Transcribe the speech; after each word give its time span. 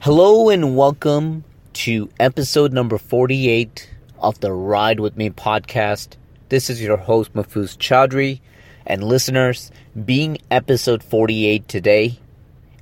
Hello 0.00 0.48
and 0.48 0.76
welcome 0.76 1.42
to 1.72 2.08
episode 2.20 2.72
number 2.72 2.98
48 2.98 3.90
of 4.20 4.38
the 4.38 4.52
Ride 4.52 5.00
With 5.00 5.16
Me 5.16 5.28
podcast. 5.28 6.10
This 6.50 6.70
is 6.70 6.80
your 6.80 6.96
host, 6.96 7.34
Mahfuz 7.34 7.76
Chowdhury. 7.76 8.38
And 8.86 9.02
listeners, 9.02 9.72
being 10.04 10.38
episode 10.52 11.02
48 11.02 11.66
today 11.66 12.20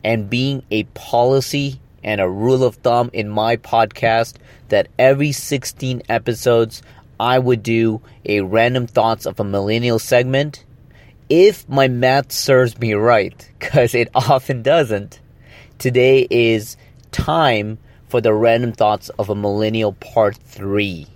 and 0.04 0.28
being 0.28 0.62
a 0.70 0.82
policy 0.84 1.80
and 2.04 2.20
a 2.20 2.28
rule 2.28 2.62
of 2.62 2.76
thumb 2.76 3.08
in 3.14 3.30
my 3.30 3.56
podcast 3.56 4.34
that 4.68 4.88
every 4.98 5.32
16 5.32 6.02
episodes 6.10 6.82
I 7.18 7.38
would 7.38 7.62
do 7.62 8.02
a 8.26 8.42
random 8.42 8.86
thoughts 8.86 9.24
of 9.24 9.40
a 9.40 9.44
millennial 9.44 9.98
segment. 9.98 10.66
If 11.30 11.66
my 11.66 11.88
math 11.88 12.30
serves 12.30 12.78
me 12.78 12.92
right, 12.92 13.50
because 13.58 13.94
it 13.94 14.10
often 14.14 14.62
doesn't, 14.62 15.18
today 15.78 16.26
is 16.28 16.76
time 17.16 17.78
for 18.08 18.20
the 18.20 18.34
random 18.34 18.72
thoughts 18.72 19.08
of 19.18 19.30
a 19.30 19.34
millennial 19.34 19.94
part 19.94 20.36
3. 20.36 21.06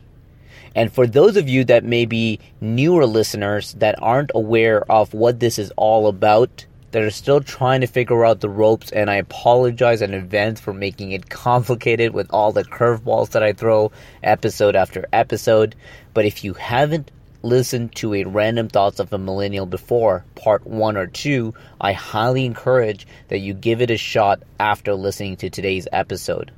And 0.75 0.91
for 0.91 1.07
those 1.07 1.37
of 1.37 1.47
you 1.47 1.63
that 1.65 1.85
may 1.85 2.07
be 2.07 2.41
newer 2.61 3.05
listeners 3.05 3.75
that 3.75 4.01
aren't 4.01 4.31
aware 4.35 4.91
of 4.91 5.13
what 5.13 5.41
this 5.41 5.59
is 5.59 5.71
all 5.77 6.07
about, 6.07 6.65
that 6.93 7.03
are 7.03 7.11
still 7.11 7.41
trying 7.41 7.83
to 7.83 7.87
figure 7.87 8.25
out 8.25 8.41
the 8.41 8.49
ropes, 8.49 8.91
and 8.91 9.11
I 9.11 9.17
apologize 9.17 10.01
in 10.01 10.15
advance 10.15 10.59
for 10.59 10.73
making 10.73 11.13
it 11.13 11.29
complicated 11.45 12.15
with 12.15 12.33
all 12.33 12.51
the 12.51 12.65
curveballs 12.65 13.31
that 13.31 13.43
I 13.43 13.53
throw 13.53 13.93
episode 14.23 14.75
after 14.75 15.07
episode. 15.13 15.77
But 16.15 16.25
if 16.25 16.43
you 16.45 16.55
haven't 16.55 17.11
listened 17.43 17.95
to 17.97 18.15
a 18.15 18.25
random 18.25 18.69
thoughts 18.69 19.01
of 19.01 19.13
a 19.13 19.19
millennial 19.19 19.67
before, 19.67 20.25
part 20.35 20.67
one 20.67 20.97
or 20.97 21.07
two, 21.07 21.55
I 21.81 21.93
highly 21.93 22.45
encourage 22.45 23.07
that 23.29 23.39
you 23.39 23.55
give 23.55 23.81
it 23.81 23.91
a 23.91 23.97
shot 23.97 24.43
after 24.59 24.95
listening 24.95 25.37
to 25.37 25.51
today's 25.51 25.89
episode. 25.93 26.51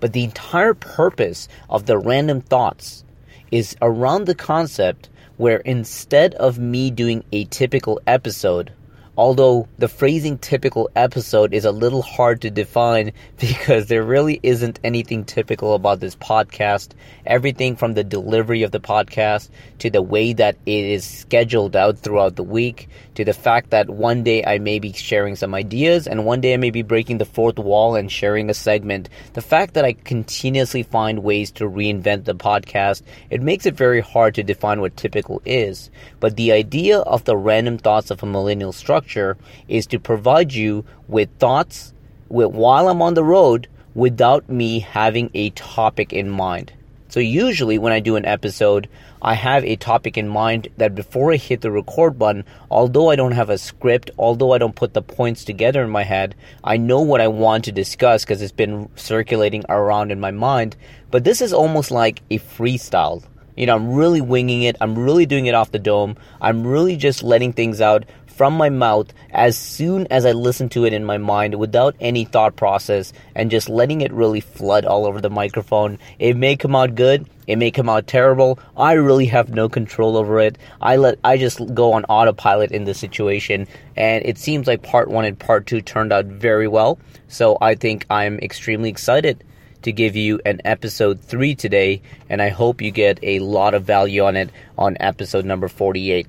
But 0.00 0.12
the 0.12 0.24
entire 0.24 0.74
purpose 0.74 1.48
of 1.68 1.86
the 1.86 1.98
random 1.98 2.40
thoughts 2.40 3.04
is 3.50 3.76
around 3.82 4.24
the 4.24 4.34
concept 4.34 5.08
where 5.36 5.58
instead 5.58 6.34
of 6.34 6.58
me 6.58 6.90
doing 6.90 7.24
a 7.32 7.44
typical 7.44 8.00
episode, 8.06 8.72
although 9.16 9.68
the 9.78 9.88
phrasing 9.88 10.38
typical 10.38 10.90
episode 10.96 11.52
is 11.52 11.64
a 11.64 11.72
little 11.72 12.02
hard 12.02 12.40
to 12.40 12.50
define 12.50 13.12
because 13.38 13.86
there 13.86 14.02
really 14.02 14.40
isn't 14.42 14.80
anything 14.84 15.24
typical 15.24 15.74
about 15.74 16.00
this 16.00 16.16
podcast. 16.16 16.92
Everything 17.26 17.76
from 17.76 17.94
the 17.94 18.04
delivery 18.04 18.62
of 18.62 18.70
the 18.70 18.80
podcast 18.80 19.50
to 19.78 19.90
the 19.90 20.02
way 20.02 20.32
that 20.32 20.56
it 20.66 20.84
is 20.84 21.04
scheduled 21.04 21.76
out 21.76 21.98
throughout 21.98 22.36
the 22.36 22.42
week 22.42 22.88
to 23.14 23.24
the 23.24 23.32
fact 23.32 23.70
that 23.70 23.90
one 23.90 24.22
day 24.22 24.44
I 24.44 24.58
may 24.58 24.78
be 24.78 24.92
sharing 24.92 25.36
some 25.36 25.54
ideas 25.54 26.06
and 26.06 26.24
one 26.24 26.40
day 26.40 26.54
I 26.54 26.56
may 26.56 26.70
be 26.70 26.82
breaking 26.82 27.18
the 27.18 27.24
fourth 27.24 27.58
wall 27.58 27.94
and 27.94 28.10
sharing 28.10 28.48
a 28.48 28.54
segment. 28.54 29.08
The 29.34 29.42
fact 29.42 29.74
that 29.74 29.84
I 29.84 29.92
continuously 29.92 30.82
find 30.82 31.22
ways 31.22 31.50
to 31.52 31.64
reinvent 31.64 32.24
the 32.24 32.34
podcast, 32.34 33.02
it 33.30 33.42
makes 33.42 33.66
it 33.66 33.74
very 33.74 34.00
hard 34.00 34.34
to 34.36 34.42
define 34.42 34.80
what 34.80 34.96
typical 34.96 35.42
is. 35.44 35.90
But 36.20 36.36
the 36.36 36.52
idea 36.52 37.00
of 37.00 37.24
the 37.24 37.36
random 37.36 37.78
thoughts 37.78 38.10
of 38.10 38.22
a 38.22 38.26
millennial 38.26 38.72
structure 38.72 39.36
is 39.68 39.86
to 39.88 39.98
provide 39.98 40.52
you 40.52 40.84
with 41.08 41.28
thoughts 41.38 41.92
with, 42.28 42.52
while 42.52 42.88
I'm 42.88 43.02
on 43.02 43.14
the 43.14 43.24
road 43.24 43.68
without 43.94 44.48
me 44.48 44.80
having 44.80 45.30
a 45.34 45.50
topic 45.50 46.12
in 46.12 46.30
mind. 46.30 46.72
So 47.12 47.20
usually 47.20 47.76
when 47.76 47.92
I 47.92 48.00
do 48.00 48.16
an 48.16 48.24
episode, 48.24 48.88
I 49.20 49.34
have 49.34 49.66
a 49.66 49.76
topic 49.76 50.16
in 50.16 50.26
mind 50.26 50.68
that 50.78 50.94
before 50.94 51.30
I 51.30 51.36
hit 51.36 51.60
the 51.60 51.70
record 51.70 52.18
button, 52.18 52.46
although 52.70 53.10
I 53.10 53.16
don't 53.16 53.32
have 53.32 53.50
a 53.50 53.58
script, 53.58 54.10
although 54.16 54.52
I 54.52 54.56
don't 54.56 54.74
put 54.74 54.94
the 54.94 55.02
points 55.02 55.44
together 55.44 55.84
in 55.84 55.90
my 55.90 56.04
head, 56.04 56.34
I 56.64 56.78
know 56.78 57.02
what 57.02 57.20
I 57.20 57.28
want 57.28 57.64
to 57.64 57.70
discuss 57.72 58.24
because 58.24 58.40
it's 58.40 58.50
been 58.50 58.88
circulating 58.96 59.62
around 59.68 60.10
in 60.10 60.20
my 60.20 60.30
mind. 60.30 60.74
But 61.10 61.24
this 61.24 61.42
is 61.42 61.52
almost 61.52 61.90
like 61.90 62.22
a 62.30 62.38
freestyle. 62.38 63.22
You 63.58 63.66
know, 63.66 63.76
I'm 63.76 63.92
really 63.92 64.22
winging 64.22 64.62
it. 64.62 64.76
I'm 64.80 64.98
really 64.98 65.26
doing 65.26 65.44
it 65.44 65.54
off 65.54 65.70
the 65.70 65.78
dome. 65.78 66.16
I'm 66.40 66.66
really 66.66 66.96
just 66.96 67.22
letting 67.22 67.52
things 67.52 67.82
out 67.82 68.06
from 68.32 68.54
my 68.54 68.70
mouth 68.70 69.12
as 69.30 69.56
soon 69.56 70.06
as 70.10 70.26
I 70.26 70.32
listen 70.32 70.68
to 70.70 70.84
it 70.84 70.92
in 70.92 71.04
my 71.04 71.18
mind 71.18 71.54
without 71.54 71.94
any 72.00 72.24
thought 72.24 72.56
process 72.56 73.12
and 73.34 73.50
just 73.50 73.68
letting 73.68 74.00
it 74.00 74.12
really 74.12 74.40
flood 74.40 74.84
all 74.84 75.06
over 75.06 75.20
the 75.20 75.30
microphone. 75.30 75.98
It 76.18 76.36
may 76.36 76.56
come 76.56 76.74
out 76.74 76.94
good, 76.94 77.26
it 77.46 77.56
may 77.56 77.70
come 77.70 77.88
out 77.88 78.06
terrible. 78.06 78.58
I 78.76 78.92
really 78.92 79.26
have 79.26 79.50
no 79.50 79.68
control 79.68 80.16
over 80.16 80.40
it. 80.40 80.58
I 80.80 80.96
let 80.96 81.18
I 81.24 81.36
just 81.36 81.60
go 81.74 81.92
on 81.92 82.04
autopilot 82.04 82.72
in 82.72 82.84
the 82.84 82.94
situation 82.94 83.66
and 83.96 84.24
it 84.24 84.38
seems 84.38 84.66
like 84.66 84.82
part 84.82 85.08
1 85.08 85.24
and 85.24 85.38
part 85.38 85.66
2 85.66 85.80
turned 85.80 86.12
out 86.12 86.26
very 86.26 86.68
well. 86.68 86.98
So 87.28 87.58
I 87.60 87.74
think 87.74 88.06
I'm 88.10 88.38
extremely 88.38 88.88
excited 88.88 89.44
to 89.82 89.92
give 89.92 90.16
you 90.16 90.40
an 90.46 90.60
episode 90.64 91.20
3 91.20 91.54
today 91.54 92.02
and 92.28 92.40
I 92.40 92.48
hope 92.48 92.80
you 92.80 92.90
get 92.90 93.18
a 93.22 93.40
lot 93.40 93.74
of 93.74 93.84
value 93.84 94.24
on 94.24 94.36
it 94.36 94.50
on 94.78 94.96
episode 95.00 95.44
number 95.44 95.68
48. 95.68 96.28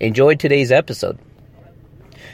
Enjoy 0.00 0.34
today's 0.34 0.70
episode. 0.70 1.18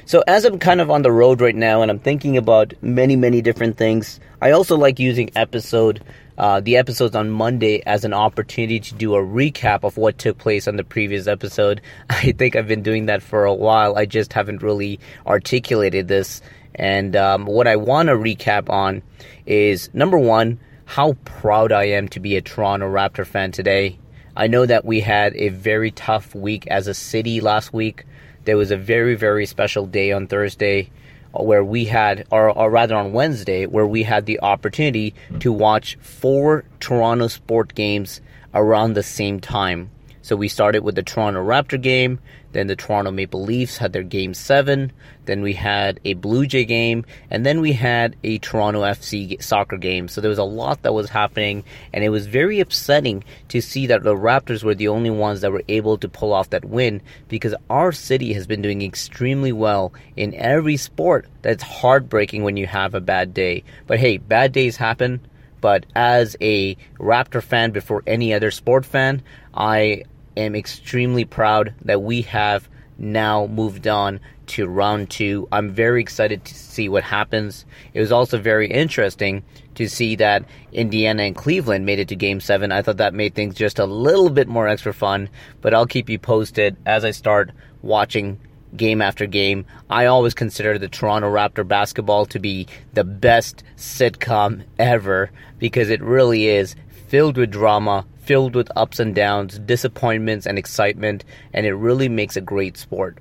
So 0.08 0.24
as 0.26 0.46
I'm 0.46 0.58
kind 0.58 0.80
of 0.80 0.90
on 0.90 1.02
the 1.02 1.12
road 1.12 1.42
right 1.42 1.54
now 1.54 1.82
and 1.82 1.90
I'm 1.90 1.98
thinking 1.98 2.38
about 2.38 2.72
many, 2.80 3.14
many 3.14 3.42
different 3.42 3.76
things, 3.76 4.20
I 4.40 4.52
also 4.52 4.74
like 4.74 4.98
using 4.98 5.28
episode 5.36 6.02
uh, 6.38 6.60
the 6.60 6.78
episodes 6.78 7.14
on 7.14 7.28
Monday 7.28 7.82
as 7.84 8.06
an 8.06 8.14
opportunity 8.14 8.80
to 8.80 8.94
do 8.94 9.16
a 9.16 9.18
recap 9.18 9.84
of 9.84 9.98
what 9.98 10.16
took 10.16 10.38
place 10.38 10.66
on 10.66 10.76
the 10.76 10.84
previous 10.84 11.26
episode. 11.26 11.82
I 12.08 12.32
think 12.32 12.56
I've 12.56 12.66
been 12.66 12.82
doing 12.82 13.04
that 13.04 13.22
for 13.22 13.44
a 13.44 13.52
while. 13.52 13.98
I 13.98 14.06
just 14.06 14.32
haven't 14.32 14.62
really 14.62 14.98
articulated 15.26 16.08
this. 16.08 16.40
And 16.74 17.14
um, 17.14 17.44
what 17.44 17.66
I 17.66 17.76
want 17.76 18.08
to 18.08 18.14
recap 18.14 18.70
on 18.70 19.02
is 19.44 19.92
number 19.92 20.16
one, 20.16 20.58
how 20.86 21.18
proud 21.26 21.70
I 21.70 21.84
am 21.84 22.08
to 22.08 22.20
be 22.20 22.36
a 22.36 22.40
Toronto 22.40 22.90
Raptor 22.90 23.26
fan 23.26 23.52
today. 23.52 23.98
I 24.34 24.46
know 24.46 24.64
that 24.64 24.86
we 24.86 25.00
had 25.00 25.36
a 25.36 25.50
very 25.50 25.90
tough 25.90 26.34
week 26.34 26.66
as 26.68 26.86
a 26.86 26.94
city 26.94 27.42
last 27.42 27.74
week 27.74 28.06
there 28.48 28.56
was 28.56 28.70
a 28.70 28.78
very 28.78 29.14
very 29.14 29.44
special 29.44 29.84
day 29.84 30.10
on 30.10 30.26
Thursday 30.26 30.90
uh, 31.38 31.42
where 31.42 31.62
we 31.62 31.84
had 31.84 32.26
or, 32.30 32.48
or 32.48 32.70
rather 32.70 32.96
on 32.96 33.12
Wednesday 33.12 33.66
where 33.66 33.86
we 33.86 34.02
had 34.02 34.24
the 34.24 34.40
opportunity 34.40 35.14
hmm. 35.28 35.38
to 35.40 35.52
watch 35.52 35.98
four 36.00 36.64
Toronto 36.80 37.28
sport 37.28 37.74
games 37.74 38.22
around 38.54 38.94
the 38.94 39.02
same 39.02 39.38
time. 39.38 39.90
So 40.22 40.34
we 40.34 40.48
started 40.48 40.82
with 40.82 40.94
the 40.94 41.02
Toronto 41.02 41.44
Raptor 41.44 41.80
game, 41.80 42.20
then 42.58 42.66
the 42.66 42.76
Toronto 42.76 43.12
Maple 43.12 43.42
Leafs 43.42 43.76
had 43.76 43.92
their 43.92 44.02
game 44.02 44.34
seven. 44.34 44.90
Then 45.26 45.42
we 45.42 45.52
had 45.52 46.00
a 46.04 46.14
Blue 46.14 46.44
Jay 46.44 46.64
game. 46.64 47.04
And 47.30 47.46
then 47.46 47.60
we 47.60 47.72
had 47.72 48.16
a 48.24 48.38
Toronto 48.38 48.82
FC 48.82 49.40
soccer 49.40 49.76
game. 49.76 50.08
So 50.08 50.20
there 50.20 50.28
was 50.28 50.38
a 50.38 50.44
lot 50.44 50.82
that 50.82 50.92
was 50.92 51.08
happening. 51.08 51.62
And 51.92 52.02
it 52.02 52.08
was 52.08 52.26
very 52.26 52.58
upsetting 52.58 53.22
to 53.48 53.60
see 53.60 53.86
that 53.86 54.02
the 54.02 54.16
Raptors 54.16 54.64
were 54.64 54.74
the 54.74 54.88
only 54.88 55.10
ones 55.10 55.40
that 55.42 55.52
were 55.52 55.62
able 55.68 55.98
to 55.98 56.08
pull 56.08 56.32
off 56.32 56.50
that 56.50 56.64
win 56.64 57.00
because 57.28 57.54
our 57.70 57.92
city 57.92 58.32
has 58.32 58.48
been 58.48 58.62
doing 58.62 58.82
extremely 58.82 59.52
well 59.52 59.92
in 60.16 60.34
every 60.34 60.76
sport. 60.76 61.28
That's 61.42 61.62
heartbreaking 61.62 62.42
when 62.42 62.56
you 62.56 62.66
have 62.66 62.94
a 62.94 63.00
bad 63.00 63.32
day. 63.32 63.62
But 63.86 64.00
hey, 64.00 64.18
bad 64.18 64.50
days 64.50 64.76
happen. 64.76 65.20
But 65.60 65.86
as 65.94 66.36
a 66.40 66.76
Raptor 66.98 67.42
fan 67.42 67.70
before 67.70 68.02
any 68.06 68.34
other 68.34 68.50
sport 68.50 68.84
fan, 68.84 69.22
I 69.54 70.04
am 70.38 70.54
extremely 70.54 71.24
proud 71.24 71.74
that 71.84 72.02
we 72.02 72.22
have 72.22 72.68
now 72.98 73.46
moved 73.46 73.86
on 73.86 74.20
to 74.46 74.66
round 74.66 75.10
two. 75.10 75.46
I'm 75.52 75.70
very 75.70 76.00
excited 76.00 76.44
to 76.44 76.54
see 76.54 76.88
what 76.88 77.04
happens. 77.04 77.64
It 77.94 78.00
was 78.00 78.12
also 78.12 78.38
very 78.38 78.68
interesting 78.70 79.44
to 79.74 79.88
see 79.88 80.16
that 80.16 80.44
Indiana 80.72 81.22
and 81.24 81.36
Cleveland 81.36 81.86
made 81.86 81.98
it 81.98 82.08
to 82.08 82.16
game 82.16 82.40
seven. 82.40 82.72
I 82.72 82.82
thought 82.82 82.96
that 82.96 83.14
made 83.14 83.34
things 83.34 83.54
just 83.54 83.78
a 83.78 83.84
little 83.84 84.30
bit 84.30 84.48
more 84.48 84.66
extra 84.66 84.92
fun, 84.92 85.28
but 85.60 85.74
I'll 85.74 85.86
keep 85.86 86.08
you 86.08 86.18
posted 86.18 86.76
as 86.86 87.04
I 87.04 87.12
start 87.12 87.52
watching 87.82 88.40
game 88.76 89.00
after 89.00 89.26
game. 89.26 89.64
I 89.88 90.06
always 90.06 90.34
consider 90.34 90.78
the 90.78 90.88
Toronto 90.88 91.30
Raptor 91.30 91.66
basketball 91.66 92.26
to 92.26 92.38
be 92.38 92.66
the 92.92 93.04
best 93.04 93.62
sitcom 93.76 94.64
ever 94.78 95.30
because 95.58 95.90
it 95.90 96.02
really 96.02 96.48
is 96.48 96.74
filled 97.08 97.36
with 97.36 97.50
drama, 97.50 98.06
filled 98.28 98.54
with 98.54 98.70
ups 98.76 99.00
and 99.00 99.14
downs, 99.14 99.58
disappointments, 99.58 100.46
and 100.46 100.58
excitement, 100.58 101.24
and 101.54 101.64
it 101.64 101.72
really 101.72 102.10
makes 102.10 102.36
a 102.36 102.42
great 102.42 102.76
sport. 102.76 103.16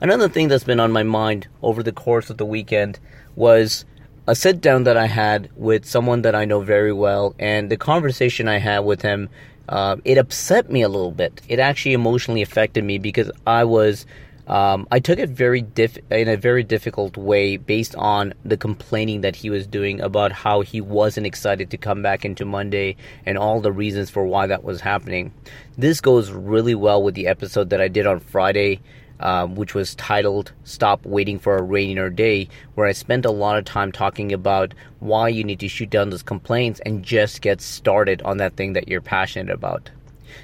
Another 0.00 0.28
thing 0.28 0.48
that's 0.48 0.64
been 0.64 0.80
on 0.80 0.90
my 0.90 1.04
mind 1.04 1.46
over 1.62 1.84
the 1.84 1.92
course 1.92 2.28
of 2.28 2.36
the 2.36 2.44
weekend 2.44 2.98
was 3.36 3.84
a 4.26 4.34
sit 4.34 4.60
down 4.60 4.82
that 4.84 4.96
I 4.96 5.06
had 5.06 5.48
with 5.54 5.84
someone 5.84 6.22
that 6.22 6.34
I 6.34 6.46
know 6.46 6.62
very 6.62 6.92
well, 6.92 7.36
and 7.38 7.70
the 7.70 7.76
conversation 7.76 8.48
I 8.48 8.58
had 8.58 8.80
with 8.80 9.02
him, 9.02 9.28
uh, 9.68 9.96
it 10.04 10.18
upset 10.18 10.68
me 10.68 10.82
a 10.82 10.88
little 10.88 11.12
bit. 11.12 11.40
It 11.48 11.60
actually 11.60 11.92
emotionally 11.92 12.42
affected 12.42 12.82
me 12.82 12.98
because 12.98 13.30
I 13.46 13.62
was 13.62 14.04
um, 14.46 14.86
I 14.90 15.00
took 15.00 15.18
it 15.18 15.30
very 15.30 15.62
diff- 15.62 15.98
in 16.10 16.28
a 16.28 16.36
very 16.36 16.62
difficult 16.62 17.16
way 17.16 17.56
based 17.56 17.94
on 17.96 18.34
the 18.44 18.56
complaining 18.56 19.22
that 19.22 19.36
he 19.36 19.50
was 19.50 19.66
doing 19.66 20.00
about 20.00 20.32
how 20.32 20.60
he 20.60 20.80
wasn't 20.80 21.26
excited 21.26 21.70
to 21.70 21.76
come 21.76 22.02
back 22.02 22.24
into 22.24 22.44
Monday 22.44 22.96
and 23.24 23.36
all 23.36 23.60
the 23.60 23.72
reasons 23.72 24.10
for 24.10 24.24
why 24.24 24.46
that 24.46 24.64
was 24.64 24.80
happening. 24.80 25.32
This 25.76 26.00
goes 26.00 26.30
really 26.30 26.74
well 26.74 27.02
with 27.02 27.14
the 27.14 27.26
episode 27.26 27.70
that 27.70 27.80
I 27.80 27.88
did 27.88 28.06
on 28.06 28.20
Friday 28.20 28.80
um, 29.20 29.54
which 29.54 29.74
was 29.74 29.94
titled 29.94 30.52
Stop 30.64 31.06
Waiting 31.06 31.38
for 31.38 31.56
a 31.56 31.62
Rainier 31.62 32.10
Day, 32.10 32.48
where 32.74 32.86
I 32.86 32.92
spent 32.92 33.24
a 33.24 33.30
lot 33.30 33.56
of 33.58 33.64
time 33.64 33.92
talking 33.92 34.32
about 34.32 34.74
why 34.98 35.28
you 35.28 35.44
need 35.44 35.60
to 35.60 35.68
shoot 35.68 35.90
down 35.90 36.10
those 36.10 36.22
complaints 36.22 36.80
and 36.84 37.02
just 37.02 37.40
get 37.40 37.60
started 37.60 38.22
on 38.22 38.38
that 38.38 38.56
thing 38.56 38.74
that 38.74 38.88
you're 38.88 39.00
passionate 39.00 39.52
about. 39.52 39.90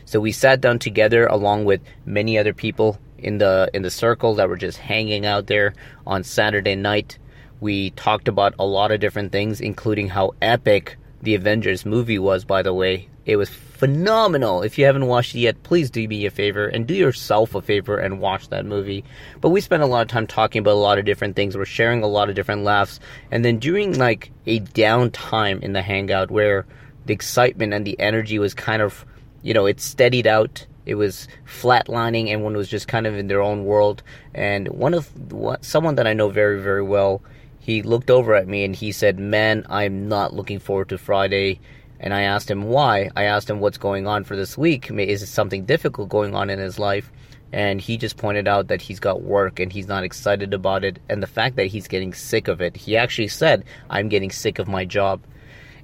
So 0.04 0.20
we 0.20 0.32
sat 0.32 0.60
down 0.60 0.78
together 0.78 1.26
along 1.26 1.64
with 1.64 1.82
many 2.06 2.38
other 2.38 2.54
people 2.54 2.98
in 3.22 3.38
the 3.38 3.70
in 3.72 3.82
the 3.82 3.90
circle 3.90 4.34
that 4.34 4.48
were 4.48 4.56
just 4.56 4.78
hanging 4.78 5.26
out 5.26 5.46
there 5.46 5.74
on 6.06 6.24
Saturday 6.24 6.74
night. 6.74 7.18
We 7.60 7.90
talked 7.90 8.28
about 8.28 8.54
a 8.58 8.66
lot 8.66 8.90
of 8.90 9.00
different 9.00 9.32
things, 9.32 9.60
including 9.60 10.08
how 10.08 10.32
epic 10.42 10.96
the 11.22 11.34
Avengers 11.34 11.86
movie 11.86 12.18
was, 12.18 12.44
by 12.44 12.62
the 12.62 12.74
way. 12.74 13.08
It 13.24 13.36
was 13.36 13.48
phenomenal. 13.48 14.62
If 14.62 14.78
you 14.78 14.84
haven't 14.84 15.06
watched 15.06 15.34
it 15.34 15.40
yet, 15.40 15.62
please 15.62 15.90
do 15.90 16.06
me 16.06 16.26
a 16.26 16.30
favor 16.30 16.66
and 16.66 16.86
do 16.86 16.94
yourself 16.94 17.54
a 17.54 17.62
favor 17.62 17.98
and 17.98 18.20
watch 18.20 18.48
that 18.48 18.66
movie. 18.66 19.04
But 19.40 19.50
we 19.50 19.60
spent 19.60 19.82
a 19.82 19.86
lot 19.86 20.02
of 20.02 20.08
time 20.08 20.26
talking 20.26 20.60
about 20.60 20.74
a 20.74 20.74
lot 20.74 20.98
of 20.98 21.04
different 21.04 21.36
things. 21.36 21.56
We're 21.56 21.64
sharing 21.64 22.02
a 22.02 22.08
lot 22.08 22.28
of 22.28 22.34
different 22.34 22.64
laughs. 22.64 22.98
And 23.30 23.44
then 23.44 23.58
during 23.58 23.98
like 23.98 24.32
a 24.46 24.60
downtime 24.60 25.62
in 25.62 25.72
the 25.72 25.82
hangout 25.82 26.30
where 26.30 26.66
the 27.06 27.14
excitement 27.14 27.72
and 27.72 27.86
the 27.86 27.98
energy 27.98 28.38
was 28.38 28.54
kind 28.54 28.82
of, 28.82 29.04
you 29.42 29.54
know, 29.54 29.66
it 29.66 29.80
steadied 29.80 30.26
out. 30.26 30.66
It 30.86 30.96
was 30.96 31.28
flatlining. 31.46 32.30
Everyone 32.30 32.56
was 32.56 32.68
just 32.68 32.88
kind 32.88 33.06
of 33.06 33.16
in 33.16 33.28
their 33.28 33.42
own 33.42 33.64
world. 33.64 34.02
And 34.34 34.68
one 34.68 34.94
of 34.94 35.10
someone 35.60 35.94
that 35.96 36.06
I 36.06 36.12
know 36.12 36.28
very, 36.28 36.60
very 36.60 36.82
well, 36.82 37.22
he 37.60 37.82
looked 37.82 38.10
over 38.10 38.34
at 38.34 38.48
me 38.48 38.64
and 38.64 38.74
he 38.74 38.92
said, 38.92 39.18
Man, 39.18 39.64
I'm 39.70 40.08
not 40.08 40.34
looking 40.34 40.58
forward 40.58 40.88
to 40.88 40.98
Friday 40.98 41.60
and 42.02 42.12
I 42.12 42.22
asked 42.22 42.50
him 42.50 42.64
why. 42.64 43.10
I 43.14 43.24
asked 43.24 43.48
him 43.48 43.60
what's 43.60 43.78
going 43.78 44.08
on 44.08 44.24
for 44.24 44.34
this 44.34 44.58
week. 44.58 44.90
Is 44.90 45.22
it 45.22 45.28
something 45.28 45.64
difficult 45.64 46.08
going 46.08 46.34
on 46.34 46.50
in 46.50 46.58
his 46.58 46.78
life? 46.78 47.12
And 47.52 47.80
he 47.80 47.96
just 47.96 48.16
pointed 48.16 48.48
out 48.48 48.68
that 48.68 48.82
he's 48.82 48.98
got 48.98 49.22
work 49.22 49.60
and 49.60 49.72
he's 49.72 49.86
not 49.86 50.02
excited 50.02 50.52
about 50.52 50.82
it. 50.82 50.98
And 51.08 51.22
the 51.22 51.28
fact 51.28 51.54
that 51.56 51.66
he's 51.66 51.86
getting 51.86 52.12
sick 52.12 52.48
of 52.48 52.60
it. 52.60 52.76
He 52.76 52.96
actually 52.96 53.28
said, 53.28 53.64
I'm 53.88 54.08
getting 54.08 54.32
sick 54.32 54.58
of 54.58 54.66
my 54.66 54.84
job. 54.84 55.22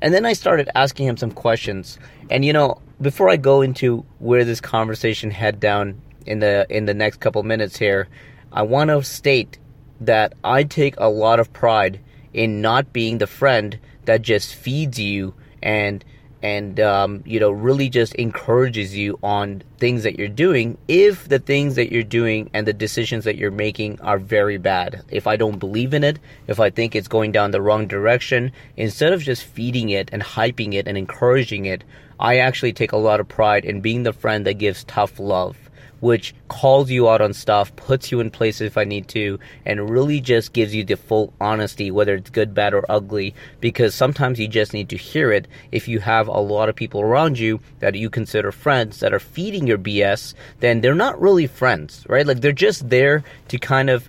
And 0.02 0.12
then 0.12 0.26
I 0.26 0.32
started 0.32 0.68
asking 0.74 1.06
him 1.06 1.16
some 1.16 1.30
questions. 1.30 2.00
And 2.30 2.44
you 2.44 2.52
know, 2.52 2.80
before 3.00 3.28
I 3.28 3.36
go 3.36 3.62
into 3.62 4.04
where 4.18 4.44
this 4.44 4.60
conversation 4.60 5.30
head 5.30 5.60
down 5.60 6.00
in 6.26 6.40
the 6.40 6.66
in 6.68 6.86
the 6.86 6.94
next 6.94 7.20
couple 7.20 7.42
minutes 7.42 7.78
here, 7.78 8.08
I 8.52 8.62
want 8.62 8.90
to 8.90 9.02
state 9.02 9.58
that 10.00 10.34
I 10.44 10.64
take 10.64 10.94
a 10.98 11.08
lot 11.08 11.40
of 11.40 11.52
pride 11.52 12.00
in 12.32 12.60
not 12.60 12.92
being 12.92 13.18
the 13.18 13.26
friend 13.26 13.78
that 14.04 14.22
just 14.22 14.54
feeds 14.54 14.98
you 14.98 15.34
and 15.62 16.04
and 16.40 16.78
um, 16.78 17.22
you 17.26 17.40
know 17.40 17.50
really 17.50 17.88
just 17.88 18.14
encourages 18.14 18.96
you 18.96 19.18
on 19.22 19.62
things 19.78 20.04
that 20.04 20.18
you're 20.18 20.28
doing 20.28 20.78
if 20.86 21.28
the 21.28 21.38
things 21.38 21.74
that 21.74 21.92
you're 21.92 22.02
doing 22.02 22.48
and 22.54 22.66
the 22.66 22.72
decisions 22.72 23.24
that 23.24 23.36
you're 23.36 23.50
making 23.50 24.00
are 24.00 24.18
very 24.18 24.58
bad. 24.58 25.02
If 25.10 25.26
i 25.26 25.36
don't 25.36 25.58
believe 25.58 25.94
in 25.94 26.04
it 26.04 26.18
if 26.46 26.60
i 26.60 26.70
think 26.70 26.94
it's 26.94 27.08
going 27.08 27.32
down 27.32 27.50
the 27.50 27.62
wrong 27.62 27.86
direction 27.86 28.52
instead 28.76 29.12
of 29.12 29.22
just 29.22 29.42
feeding 29.42 29.88
it 29.88 30.10
and 30.12 30.22
hyping 30.22 30.74
it 30.74 30.86
and 30.86 30.96
encouraging 30.96 31.64
it 31.64 31.82
i 32.18 32.38
actually 32.38 32.72
take 32.72 32.92
a 32.92 32.96
lot 32.96 33.20
of 33.20 33.28
pride 33.28 33.64
in 33.64 33.80
being 33.80 34.02
the 34.02 34.12
friend 34.12 34.46
that 34.46 34.54
gives 34.54 34.84
tough 34.84 35.18
love 35.18 35.56
which 36.00 36.34
calls 36.48 36.90
you 36.90 37.08
out 37.08 37.20
on 37.20 37.32
stuff, 37.32 37.74
puts 37.76 38.12
you 38.12 38.20
in 38.20 38.30
places 38.30 38.62
if 38.62 38.78
I 38.78 38.84
need 38.84 39.08
to, 39.08 39.38
and 39.64 39.90
really 39.90 40.20
just 40.20 40.52
gives 40.52 40.74
you 40.74 40.84
the 40.84 40.96
full 40.96 41.32
honesty, 41.40 41.90
whether 41.90 42.14
it's 42.14 42.30
good, 42.30 42.54
bad, 42.54 42.74
or 42.74 42.84
ugly, 42.88 43.34
because 43.60 43.94
sometimes 43.94 44.38
you 44.38 44.48
just 44.48 44.72
need 44.72 44.88
to 44.90 44.96
hear 44.96 45.32
it 45.32 45.48
if 45.72 45.88
you 45.88 45.98
have 46.00 46.28
a 46.28 46.40
lot 46.40 46.68
of 46.68 46.76
people 46.76 47.00
around 47.00 47.38
you 47.38 47.60
that 47.80 47.94
you 47.94 48.10
consider 48.10 48.52
friends 48.52 49.00
that 49.00 49.12
are 49.12 49.18
feeding 49.18 49.66
your 49.66 49.78
BS, 49.78 50.34
then 50.60 50.80
they're 50.80 50.94
not 50.94 51.20
really 51.20 51.46
friends, 51.46 52.04
right? 52.08 52.26
Like 52.26 52.40
they're 52.40 52.52
just 52.52 52.88
there 52.88 53.24
to 53.48 53.58
kind 53.58 53.90
of 53.90 54.08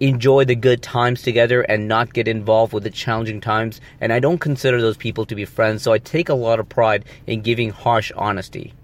enjoy 0.00 0.44
the 0.44 0.54
good 0.54 0.82
times 0.82 1.22
together 1.22 1.62
and 1.62 1.88
not 1.88 2.12
get 2.12 2.28
involved 2.28 2.72
with 2.72 2.84
the 2.84 2.90
challenging 2.90 3.40
times. 3.40 3.80
And 4.00 4.12
I 4.12 4.20
don't 4.20 4.38
consider 4.38 4.80
those 4.80 4.96
people 4.96 5.26
to 5.26 5.34
be 5.34 5.44
friends, 5.44 5.82
so 5.82 5.92
I 5.92 5.98
take 5.98 6.28
a 6.28 6.34
lot 6.34 6.60
of 6.60 6.68
pride 6.68 7.04
in 7.26 7.42
giving 7.42 7.70
harsh 7.70 8.12
honesty. 8.16 8.74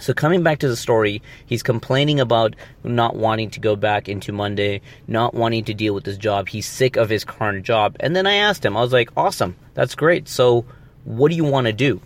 So 0.00 0.14
coming 0.14 0.44
back 0.44 0.60
to 0.60 0.68
the 0.68 0.76
story, 0.76 1.22
he's 1.46 1.62
complaining 1.62 2.20
about 2.20 2.54
not 2.84 3.16
wanting 3.16 3.50
to 3.50 3.60
go 3.60 3.74
back 3.74 4.08
into 4.08 4.32
Monday, 4.32 4.80
not 5.08 5.34
wanting 5.34 5.64
to 5.64 5.74
deal 5.74 5.92
with 5.92 6.04
this 6.04 6.16
job. 6.16 6.48
He's 6.48 6.66
sick 6.66 6.96
of 6.96 7.08
his 7.08 7.24
current 7.24 7.64
job. 7.64 7.96
And 7.98 8.14
then 8.14 8.26
I 8.26 8.34
asked 8.34 8.64
him, 8.64 8.76
I 8.76 8.80
was 8.80 8.92
like, 8.92 9.10
"Awesome. 9.16 9.56
That's 9.74 9.96
great. 9.96 10.28
So 10.28 10.64
what 11.04 11.30
do 11.30 11.36
you 11.36 11.44
want 11.44 11.66
to 11.66 11.72
do? 11.72 12.00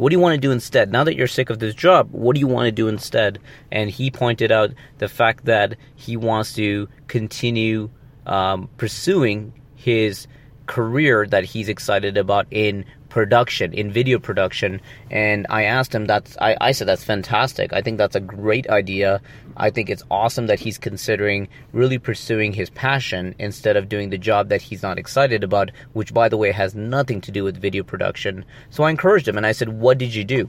What 0.00 0.08
do 0.08 0.16
you 0.16 0.20
want 0.20 0.34
to 0.34 0.40
do 0.40 0.50
instead? 0.50 0.90
Now 0.90 1.04
that 1.04 1.14
you're 1.14 1.26
sick 1.26 1.50
of 1.50 1.58
this 1.58 1.74
job, 1.74 2.08
what 2.10 2.32
do 2.32 2.40
you 2.40 2.46
want 2.46 2.64
to 2.66 2.72
do 2.72 2.88
instead?" 2.88 3.38
And 3.70 3.90
he 3.90 4.10
pointed 4.10 4.50
out 4.50 4.72
the 4.96 5.08
fact 5.08 5.44
that 5.44 5.76
he 5.94 6.16
wants 6.16 6.54
to 6.54 6.88
continue 7.06 7.90
um, 8.24 8.70
pursuing 8.78 9.52
his 9.74 10.26
career 10.64 11.26
that 11.26 11.44
he's 11.44 11.68
excited 11.68 12.16
about 12.16 12.46
in 12.50 12.86
production, 13.10 13.74
in 13.74 13.92
video 13.92 14.18
production. 14.18 14.80
And 15.10 15.46
I 15.50 15.64
asked 15.64 15.94
him 15.94 16.06
that's 16.06 16.36
I, 16.40 16.56
I 16.60 16.72
said 16.72 16.88
that's 16.88 17.04
fantastic. 17.04 17.72
I 17.72 17.82
think 17.82 17.98
that's 17.98 18.16
a 18.16 18.20
great 18.20 18.68
idea. 18.70 19.20
I 19.56 19.68
think 19.68 19.90
it's 19.90 20.02
awesome 20.10 20.46
that 20.46 20.60
he's 20.60 20.78
considering 20.78 21.48
really 21.72 21.98
pursuing 21.98 22.52
his 22.54 22.70
passion 22.70 23.34
instead 23.38 23.76
of 23.76 23.88
doing 23.88 24.08
the 24.08 24.18
job 24.18 24.48
that 24.48 24.62
he's 24.62 24.82
not 24.82 24.98
excited 24.98 25.44
about, 25.44 25.70
which 25.92 26.14
by 26.14 26.28
the 26.30 26.38
way 26.38 26.52
has 26.52 26.74
nothing 26.74 27.20
to 27.20 27.30
do 27.30 27.44
with 27.44 27.60
video 27.60 27.82
production. 27.82 28.44
So 28.70 28.84
I 28.84 28.90
encouraged 28.90 29.28
him 29.28 29.36
and 29.36 29.46
I 29.46 29.52
said, 29.52 29.68
What 29.68 29.98
did 29.98 30.14
you 30.14 30.24
do? 30.24 30.48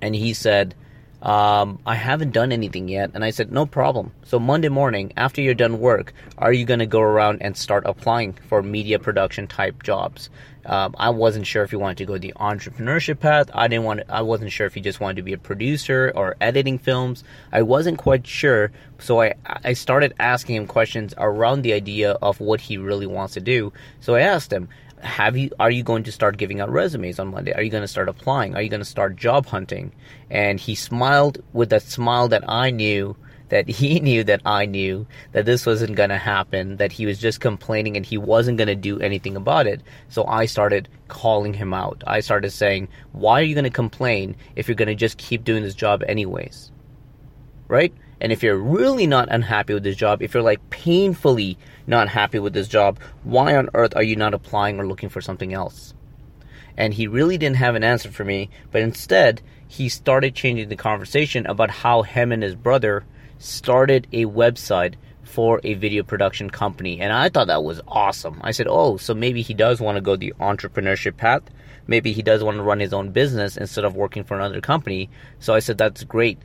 And 0.00 0.14
he 0.14 0.34
said, 0.34 0.74
um, 1.26 1.80
I 1.84 1.96
haven't 1.96 2.30
done 2.30 2.52
anything 2.52 2.86
yet. 2.86 3.10
And 3.12 3.24
I 3.24 3.30
said, 3.30 3.50
no 3.50 3.66
problem. 3.66 4.12
So 4.22 4.38
Monday 4.38 4.68
morning, 4.68 5.12
after 5.16 5.40
you're 5.40 5.54
done 5.54 5.80
work, 5.80 6.12
are 6.38 6.52
you 6.52 6.64
going 6.64 6.78
to 6.78 6.86
go 6.86 7.00
around 7.00 7.42
and 7.42 7.56
start 7.56 7.82
applying 7.84 8.34
for 8.34 8.62
media 8.62 9.00
production 9.00 9.48
type 9.48 9.82
jobs? 9.82 10.30
Um, 10.64 10.94
I 10.96 11.10
wasn't 11.10 11.48
sure 11.48 11.64
if 11.64 11.72
you 11.72 11.80
wanted 11.80 11.98
to 11.98 12.04
go 12.04 12.16
the 12.16 12.32
entrepreneurship 12.36 13.18
path. 13.18 13.50
I 13.52 13.66
didn't 13.66 13.84
want. 13.84 14.00
To, 14.00 14.12
I 14.12 14.22
wasn't 14.22 14.52
sure 14.52 14.66
if 14.66 14.76
you 14.76 14.82
just 14.82 15.00
wanted 15.00 15.16
to 15.16 15.22
be 15.22 15.32
a 15.32 15.38
producer 15.38 16.12
or 16.14 16.36
editing 16.40 16.78
films. 16.78 17.22
I 17.52 17.62
wasn't 17.62 17.98
quite 17.98 18.26
sure, 18.26 18.72
so 18.98 19.20
I 19.20 19.34
I 19.46 19.74
started 19.74 20.14
asking 20.18 20.56
him 20.56 20.66
questions 20.66 21.14
around 21.18 21.62
the 21.62 21.72
idea 21.72 22.12
of 22.20 22.40
what 22.40 22.60
he 22.60 22.78
really 22.78 23.06
wants 23.06 23.34
to 23.34 23.40
do. 23.40 23.72
So 24.00 24.16
I 24.16 24.22
asked 24.22 24.52
him, 24.52 24.68
have 25.06 25.36
you 25.36 25.50
are 25.58 25.70
you 25.70 25.82
going 25.82 26.04
to 26.04 26.12
start 26.12 26.36
giving 26.36 26.60
out 26.60 26.70
resumes 26.70 27.18
on 27.18 27.28
Monday? 27.28 27.52
Are 27.52 27.62
you 27.62 27.70
going 27.70 27.82
to 27.82 27.88
start 27.88 28.08
applying? 28.08 28.54
Are 28.54 28.62
you 28.62 28.68
going 28.68 28.80
to 28.80 28.84
start 28.84 29.16
job 29.16 29.46
hunting? 29.46 29.92
And 30.30 30.60
he 30.60 30.74
smiled 30.74 31.42
with 31.52 31.70
that 31.70 31.82
smile 31.82 32.28
that 32.28 32.44
I 32.48 32.70
knew 32.70 33.16
that 33.48 33.68
he 33.80 34.00
knew 34.00 34.24
that 34.24 34.42
I 34.44 34.66
knew 34.66 35.06
that 35.32 35.46
this 35.46 35.64
wasn't 35.66 35.96
going 35.96 36.10
to 36.10 36.18
happen, 36.18 36.76
that 36.76 36.92
he 36.92 37.06
was 37.06 37.18
just 37.18 37.40
complaining 37.40 37.96
and 37.96 38.04
he 38.04 38.18
wasn't 38.18 38.58
going 38.58 38.68
to 38.68 38.74
do 38.74 39.00
anything 39.00 39.36
about 39.36 39.66
it. 39.66 39.82
So 40.08 40.24
I 40.26 40.46
started 40.46 40.88
calling 41.08 41.54
him 41.54 41.72
out. 41.72 42.02
I 42.06 42.20
started 42.20 42.50
saying, 42.50 42.88
"Why 43.12 43.40
are 43.40 43.44
you 43.44 43.54
going 43.54 43.64
to 43.64 43.70
complain 43.70 44.36
if 44.56 44.68
you're 44.68 44.74
going 44.74 44.88
to 44.88 44.94
just 44.94 45.18
keep 45.18 45.44
doing 45.44 45.62
this 45.62 45.74
job 45.74 46.02
anyways?" 46.06 46.72
Right? 47.68 47.94
And 48.20 48.32
if 48.32 48.42
you're 48.42 48.56
really 48.56 49.06
not 49.06 49.28
unhappy 49.30 49.74
with 49.74 49.82
this 49.82 49.96
job, 49.96 50.22
if 50.22 50.34
you're 50.34 50.42
like 50.42 50.70
painfully 50.70 51.58
not 51.86 52.08
happy 52.08 52.38
with 52.38 52.52
this 52.52 52.68
job, 52.68 52.98
why 53.24 53.56
on 53.56 53.70
earth 53.74 53.94
are 53.94 54.02
you 54.02 54.16
not 54.16 54.34
applying 54.34 54.78
or 54.78 54.86
looking 54.86 55.08
for 55.08 55.20
something 55.20 55.52
else? 55.52 55.94
And 56.76 56.92
he 56.92 57.06
really 57.06 57.38
didn't 57.38 57.56
have 57.56 57.74
an 57.74 57.84
answer 57.84 58.10
for 58.10 58.24
me, 58.24 58.50
but 58.70 58.82
instead, 58.82 59.40
he 59.68 59.88
started 59.88 60.34
changing 60.34 60.68
the 60.68 60.76
conversation 60.76 61.46
about 61.46 61.70
how 61.70 62.02
him 62.02 62.32
and 62.32 62.42
his 62.42 62.54
brother 62.54 63.04
started 63.38 64.06
a 64.12 64.24
website 64.24 64.94
for 65.22 65.60
a 65.64 65.74
video 65.74 66.02
production 66.02 66.48
company. 66.48 67.00
And 67.00 67.12
I 67.12 67.28
thought 67.28 67.48
that 67.48 67.64
was 67.64 67.80
awesome. 67.88 68.40
I 68.42 68.52
said, 68.52 68.66
oh, 68.68 68.96
so 68.96 69.12
maybe 69.12 69.42
he 69.42 69.54
does 69.54 69.80
want 69.80 69.96
to 69.96 70.00
go 70.00 70.16
the 70.16 70.32
entrepreneurship 70.40 71.16
path. 71.16 71.42
Maybe 71.86 72.12
he 72.12 72.22
does 72.22 72.42
want 72.42 72.56
to 72.56 72.62
run 72.62 72.80
his 72.80 72.92
own 72.92 73.10
business 73.10 73.56
instead 73.56 73.84
of 73.84 73.96
working 73.96 74.24
for 74.24 74.34
another 74.36 74.60
company. 74.60 75.10
So 75.40 75.54
I 75.54 75.58
said, 75.58 75.78
that's 75.78 76.04
great. 76.04 76.38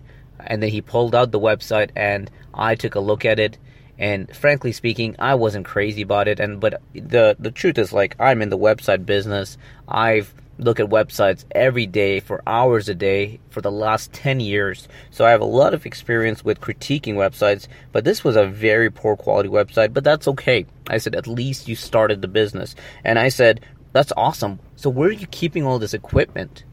And 0.48 0.62
then 0.62 0.70
he 0.70 0.82
pulled 0.82 1.16
out 1.16 1.32
the 1.32 1.40
website 1.40 1.92
and 1.96 2.30
I 2.54 2.76
took 2.76 2.96
a 2.96 3.00
look 3.00 3.26
at 3.26 3.40
it. 3.40 3.58
And 3.98 4.36
frankly 4.36 4.72
speaking 4.72 5.16
i 5.20 5.36
wasn't 5.36 5.66
crazy 5.66 6.02
about 6.02 6.28
it. 6.28 6.40
And 6.40 6.60
but 6.60 6.82
the 6.94 7.36
the 7.40 7.52
truth 7.52 7.78
is 7.78 7.94
like 7.94 8.16
i'm 8.20 8.42
in 8.42 8.50
the 8.50 8.58
website 8.58 9.06
business. 9.06 9.58
I've 9.88 10.34
at 10.80 10.90
websites 10.90 11.44
every 11.52 11.88
day 11.88 12.20
for 12.20 12.44
hours 12.46 12.88
a 12.88 12.94
day 12.94 13.40
for 13.50 13.62
the 13.62 13.72
last 13.72 14.14
10 14.14 14.40
years. 14.40 14.88
So 15.10 15.26
i 15.26 15.32
have 15.32 15.42
a 15.42 15.46
lot 15.46 15.74
of 15.74 15.86
experience 15.86 16.44
with 16.44 16.62
critiquing 16.62 17.16
websites 17.16 17.68
but 17.92 18.04
this 18.04 18.24
was 18.24 18.36
a 18.36 18.46
very 18.46 18.90
poor 18.90 19.16
quality 19.16 19.50
website 19.50 19.94
but 19.94 20.04
that's 20.04 20.28
okay. 20.28 20.66
I 20.90 20.98
said 20.98 21.16
at 21.16 21.28
least 21.28 21.68
you 21.68 21.76
started 21.76 22.22
the 22.22 22.28
business. 22.28 22.76
And 23.04 23.20
i 23.20 23.30
said 23.30 23.62
that's 23.94 24.14
awesome. 24.16 24.60
So 24.76 24.90
where 24.90 25.10
are 25.10 25.14
you 25.14 25.28
keeping 25.28 25.66
all 25.66 25.78
this 25.78 25.94
equipment 25.94 26.64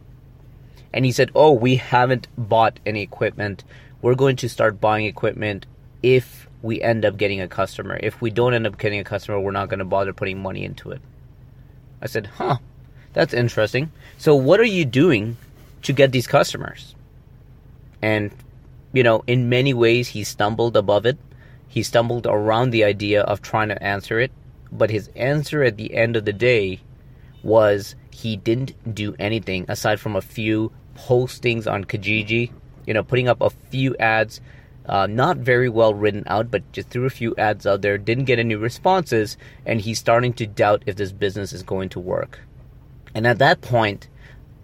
and 0.93 1.05
he 1.05 1.13
said 1.13 1.31
oh 1.35 1.53
we 1.53 1.77
haven't 1.77 2.29
bought 2.37 2.81
any 2.87 3.03
equipment 3.03 3.65
we're 4.01 4.15
going 4.15 4.37
to 4.37 4.49
start 4.49 4.81
buying 4.81 5.07
equipment 5.07 5.67
if 6.03 6.49
we 6.63 6.81
end 6.81 7.05
up 7.05 7.17
getting 7.17 7.41
a 7.41 7.49
customer. 7.49 7.99
If 8.03 8.21
we 8.21 8.31
don't 8.31 8.55
end 8.55 8.67
up 8.67 8.79
getting 8.79 9.01
a 9.01 9.05
customer, 9.05 9.39
we're 9.39 9.51
not 9.51 9.69
going 9.69 9.79
to 9.79 9.85
bother 9.85 10.13
putting 10.13 10.43
money 10.43 10.65
into 10.65 10.91
it. 10.91 11.01
I 12.03 12.07
said, 12.07 12.27
huh, 12.27 12.59
that's 13.13 13.35
interesting. 13.35 13.91
So, 14.17 14.35
what 14.35 14.61
are 14.61 14.65
you 14.65 14.85
doing 14.85 15.37
to 15.83 15.93
get 15.93 16.13
these 16.13 16.27
customers? 16.27 16.95
And 18.03 18.31
you 18.93 19.03
know, 19.03 19.23
in 19.27 19.49
many 19.49 19.75
ways, 19.75 20.09
he 20.09 20.25
stumbled 20.25 20.77
above 20.77 21.05
it. 21.05 21.19
He 21.69 21.83
stumbled 21.83 22.27
around 22.27 22.71
the 22.71 22.85
idea 22.85 23.23
of 23.23 23.43
trying 23.43 23.69
to 23.69 23.83
answer 23.83 24.19
it. 24.19 24.33
But 24.73 24.91
his 24.91 25.09
answer 25.15 25.63
at 25.63 25.77
the 25.77 25.95
end 25.95 26.17
of 26.17 26.25
the 26.25 26.33
day 26.33 26.81
was 27.43 27.95
he 28.11 28.37
didn't 28.37 28.95
do 28.95 29.15
anything 29.19 29.65
aside 29.69 30.01
from 30.01 30.17
a 30.17 30.23
few 30.23 30.73
postings 31.07 31.71
on 31.71 31.85
Kijiji, 31.85 32.51
you 32.87 32.95
know, 32.95 33.03
putting 33.03 33.29
up 33.29 33.41
a 33.41 33.51
few 33.51 33.97
ads, 33.97 34.41
uh, 34.87 35.07
not 35.07 35.37
very 35.37 35.69
well 35.69 35.95
written 35.95 36.25
out, 36.27 36.51
but 36.51 36.71
just 36.73 36.89
threw 36.89 37.05
a 37.05 37.11
few 37.11 37.35
ads 37.37 37.67
out 37.67 37.83
there, 37.83 37.99
didn't 37.99 38.25
get 38.25 38.39
any 38.39 38.55
responses, 38.55 39.37
and 39.67 39.81
he's 39.81 39.99
starting 39.99 40.33
to 40.35 40.47
doubt 40.47 40.83
if 40.87 40.97
this 40.97 41.13
business 41.13 41.53
is 41.53 41.63
going 41.63 41.91
to 41.91 42.01
work. 42.01 42.41
And 43.15 43.27
at 43.27 43.39
that 43.39 43.61
point, 43.61 44.09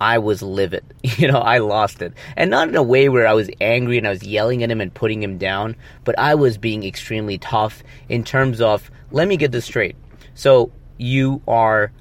I 0.01 0.19
was 0.19 0.43
livid. 0.43 0.85
You 1.19 1.31
know, 1.31 1.39
I 1.39 1.59
lost 1.59 2.03
it. 2.03 2.13
And 2.37 2.51
not 2.51 2.69
in 2.69 2.77
a 2.77 2.83
way 2.83 3.09
where 3.09 3.27
I 3.27 3.35
was 3.35 3.49
angry 3.61 3.99
and 3.99 4.07
I 4.07 4.11
was 4.11 4.25
yelling 4.25 4.63
at 4.63 4.71
him 4.71 4.81
and 4.81 4.93
putting 4.93 5.23
him 5.23 5.39
down, 5.39 5.77
but 6.03 6.19
I 6.19 6.35
was 6.35 6.59
being 6.59 6.83
extremely 6.83 7.39
tough 7.39 7.83
in 8.09 8.25
terms 8.25 8.61
of, 8.61 8.91
let 9.13 9.29
me 9.29 9.37
get 9.37 9.53
this 9.53 9.67
straight. 9.67 9.97
So 10.35 10.73
you 10.99 11.43
are 11.47 11.93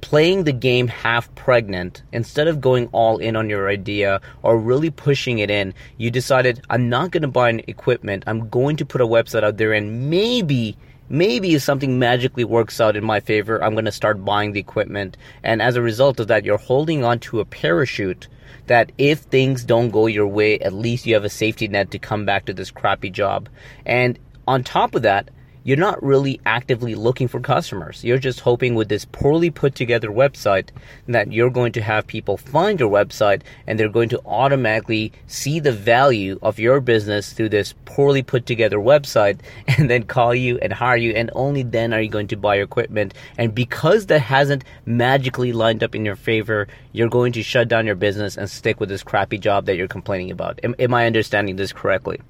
playing 0.00 0.44
the 0.44 0.52
game 0.52 0.88
half 0.88 1.34
pregnant 1.34 2.02
instead 2.12 2.48
of 2.48 2.60
going 2.60 2.88
all 2.92 3.18
in 3.18 3.34
on 3.34 3.48
your 3.48 3.68
idea 3.68 4.20
or 4.42 4.58
really 4.58 4.90
pushing 4.90 5.38
it 5.38 5.50
in 5.50 5.72
you 5.96 6.10
decided 6.10 6.60
i'm 6.68 6.88
not 6.88 7.10
going 7.10 7.22
to 7.22 7.28
buy 7.28 7.48
an 7.48 7.62
equipment. 7.66 8.24
I'm 8.26 8.48
going 8.48 8.76
to 8.76 8.86
put 8.86 9.00
a 9.00 9.06
website 9.06 9.42
out 9.42 9.56
there 9.56 9.72
and 9.72 10.10
maybe 10.10 10.76
maybe 11.08 11.54
if 11.54 11.62
something 11.62 11.98
magically 11.98 12.44
works 12.44 12.80
out 12.80 12.94
in 12.94 13.04
my 13.04 13.20
favor 13.20 13.62
i'm 13.62 13.72
going 13.72 13.86
to 13.86 13.92
start 13.92 14.24
buying 14.24 14.52
the 14.52 14.60
equipment. 14.60 15.16
And 15.42 15.62
as 15.62 15.76
a 15.76 15.82
result 15.82 16.20
of 16.20 16.28
that 16.28 16.44
you're 16.44 16.58
holding 16.58 17.02
on 17.02 17.18
to 17.20 17.40
a 17.40 17.44
parachute 17.44 18.28
that 18.66 18.92
if 18.98 19.20
things 19.20 19.64
don't 19.64 19.90
go 19.90 20.06
your 20.06 20.26
way 20.26 20.58
at 20.58 20.74
least 20.74 21.06
you 21.06 21.14
have 21.14 21.24
a 21.24 21.30
safety 21.30 21.68
net 21.68 21.90
to 21.92 21.98
come 21.98 22.26
back 22.26 22.44
to 22.44 22.52
this 22.52 22.70
crappy 22.70 23.10
job. 23.10 23.48
And 23.86 24.18
on 24.46 24.62
top 24.62 24.94
of 24.94 25.02
that 25.02 25.30
you're 25.62 25.76
not 25.76 26.02
really 26.02 26.40
actively 26.46 26.94
looking 26.94 27.28
for 27.28 27.40
customers. 27.40 28.02
You're 28.02 28.18
just 28.18 28.40
hoping 28.40 28.74
with 28.74 28.88
this 28.88 29.04
poorly 29.04 29.50
put 29.50 29.74
together 29.74 30.08
website 30.08 30.68
that 31.06 31.32
you're 31.32 31.50
going 31.50 31.72
to 31.72 31.82
have 31.82 32.06
people 32.06 32.36
find 32.36 32.80
your 32.80 32.90
website 32.90 33.42
and 33.66 33.78
they're 33.78 33.88
going 33.88 34.08
to 34.10 34.20
automatically 34.24 35.12
see 35.26 35.60
the 35.60 35.72
value 35.72 36.38
of 36.42 36.58
your 36.58 36.80
business 36.80 37.32
through 37.32 37.50
this 37.50 37.74
poorly 37.84 38.22
put 38.22 38.46
together 38.46 38.78
website 38.78 39.40
and 39.68 39.90
then 39.90 40.04
call 40.04 40.34
you 40.34 40.58
and 40.62 40.72
hire 40.72 40.96
you 40.96 41.12
and 41.12 41.30
only 41.34 41.62
then 41.62 41.92
are 41.92 42.00
you 42.00 42.08
going 42.08 42.28
to 42.28 42.36
buy 42.36 42.54
your 42.54 42.64
equipment. 42.64 43.14
And 43.36 43.54
because 43.54 44.06
that 44.06 44.20
hasn't 44.20 44.64
magically 44.86 45.52
lined 45.52 45.82
up 45.82 45.94
in 45.94 46.04
your 46.04 46.16
favor, 46.16 46.68
you're 46.92 47.08
going 47.08 47.32
to 47.32 47.42
shut 47.42 47.68
down 47.68 47.86
your 47.86 47.94
business 47.96 48.36
and 48.36 48.48
stick 48.48 48.80
with 48.80 48.88
this 48.88 49.02
crappy 49.02 49.38
job 49.38 49.66
that 49.66 49.76
you're 49.76 49.88
complaining 49.88 50.30
about. 50.30 50.60
Am, 50.62 50.74
am 50.78 50.94
I 50.94 51.06
understanding 51.06 51.56
this 51.56 51.72
correctly? 51.72 52.20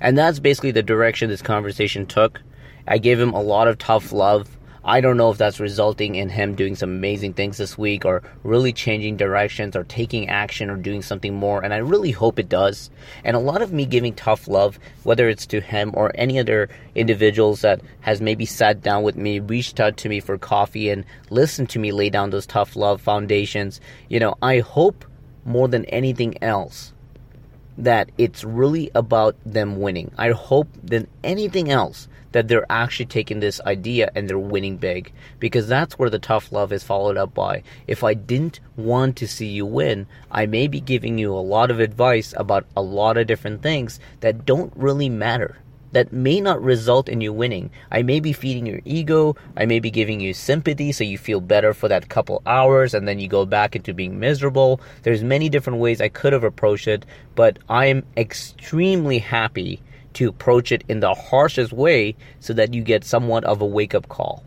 And 0.00 0.18
that's 0.18 0.38
basically 0.38 0.72
the 0.72 0.82
direction 0.82 1.30
this 1.30 1.42
conversation 1.42 2.06
took. 2.06 2.40
I 2.86 2.98
gave 2.98 3.18
him 3.18 3.32
a 3.32 3.42
lot 3.42 3.68
of 3.68 3.78
tough 3.78 4.12
love. 4.12 4.48
I 4.86 5.00
don't 5.00 5.16
know 5.16 5.30
if 5.30 5.38
that's 5.38 5.60
resulting 5.60 6.16
in 6.16 6.28
him 6.28 6.54
doing 6.54 6.76
some 6.76 6.90
amazing 6.90 7.32
things 7.32 7.56
this 7.56 7.78
week 7.78 8.04
or 8.04 8.22
really 8.42 8.70
changing 8.70 9.16
directions 9.16 9.74
or 9.74 9.84
taking 9.84 10.28
action 10.28 10.68
or 10.68 10.76
doing 10.76 11.00
something 11.00 11.34
more. 11.34 11.64
And 11.64 11.72
I 11.72 11.78
really 11.78 12.10
hope 12.10 12.38
it 12.38 12.50
does. 12.50 12.90
And 13.24 13.34
a 13.34 13.40
lot 13.40 13.62
of 13.62 13.72
me 13.72 13.86
giving 13.86 14.12
tough 14.12 14.46
love, 14.46 14.78
whether 15.02 15.30
it's 15.30 15.46
to 15.46 15.62
him 15.62 15.92
or 15.94 16.12
any 16.16 16.38
other 16.38 16.68
individuals 16.94 17.62
that 17.62 17.80
has 18.02 18.20
maybe 18.20 18.44
sat 18.44 18.82
down 18.82 19.02
with 19.02 19.16
me, 19.16 19.38
reached 19.38 19.80
out 19.80 19.96
to 19.98 20.10
me 20.10 20.20
for 20.20 20.36
coffee 20.36 20.90
and 20.90 21.06
listened 21.30 21.70
to 21.70 21.78
me 21.78 21.90
lay 21.90 22.10
down 22.10 22.28
those 22.28 22.46
tough 22.46 22.76
love 22.76 23.00
foundations. 23.00 23.80
You 24.10 24.20
know, 24.20 24.34
I 24.42 24.58
hope 24.58 25.06
more 25.46 25.68
than 25.68 25.86
anything 25.86 26.42
else 26.42 26.92
that 27.78 28.10
it's 28.18 28.44
really 28.44 28.90
about 28.94 29.34
them 29.46 29.80
winning. 29.80 30.12
I 30.18 30.32
hope 30.32 30.68
than 30.82 31.08
anything 31.24 31.70
else 31.70 32.06
that 32.34 32.48
they're 32.48 32.66
actually 32.68 33.06
taking 33.06 33.38
this 33.38 33.60
idea 33.60 34.10
and 34.16 34.28
they're 34.28 34.36
winning 34.36 34.76
big 34.76 35.12
because 35.38 35.68
that's 35.68 35.96
where 35.96 36.10
the 36.10 36.18
tough 36.18 36.50
love 36.50 36.72
is 36.72 36.82
followed 36.82 37.16
up 37.16 37.32
by. 37.32 37.62
If 37.86 38.02
I 38.02 38.14
didn't 38.14 38.58
want 38.76 39.16
to 39.18 39.28
see 39.28 39.46
you 39.46 39.64
win, 39.64 40.08
I 40.32 40.46
may 40.46 40.66
be 40.66 40.80
giving 40.80 41.16
you 41.16 41.32
a 41.32 41.38
lot 41.38 41.70
of 41.70 41.78
advice 41.78 42.34
about 42.36 42.66
a 42.76 42.82
lot 42.82 43.18
of 43.18 43.28
different 43.28 43.62
things 43.62 44.00
that 44.18 44.44
don't 44.44 44.72
really 44.74 45.08
matter. 45.08 45.58
That 45.92 46.12
may 46.12 46.40
not 46.40 46.60
result 46.60 47.08
in 47.08 47.20
you 47.20 47.32
winning. 47.32 47.70
I 47.88 48.02
may 48.02 48.18
be 48.18 48.32
feeding 48.32 48.66
your 48.66 48.80
ego. 48.84 49.36
I 49.56 49.66
may 49.66 49.78
be 49.78 49.92
giving 49.92 50.18
you 50.18 50.34
sympathy 50.34 50.90
so 50.90 51.04
you 51.04 51.18
feel 51.18 51.40
better 51.40 51.72
for 51.72 51.86
that 51.86 52.08
couple 52.08 52.42
hours 52.46 52.94
and 52.94 53.06
then 53.06 53.20
you 53.20 53.28
go 53.28 53.46
back 53.46 53.76
into 53.76 53.94
being 53.94 54.18
miserable. 54.18 54.80
There's 55.04 55.22
many 55.22 55.48
different 55.48 55.78
ways 55.78 56.00
I 56.00 56.08
could 56.08 56.32
have 56.32 56.42
approached 56.42 56.88
it, 56.88 57.06
but 57.36 57.60
I 57.68 57.86
am 57.86 58.02
extremely 58.16 59.20
happy 59.20 59.82
to 60.14 60.28
approach 60.28 60.72
it 60.72 60.84
in 60.88 61.00
the 61.00 61.14
harshest 61.14 61.72
way 61.72 62.16
so 62.40 62.52
that 62.52 62.74
you 62.74 62.82
get 62.82 63.04
somewhat 63.04 63.44
of 63.44 63.60
a 63.60 63.66
wake 63.66 63.94
up 63.94 64.08
call. 64.08 64.44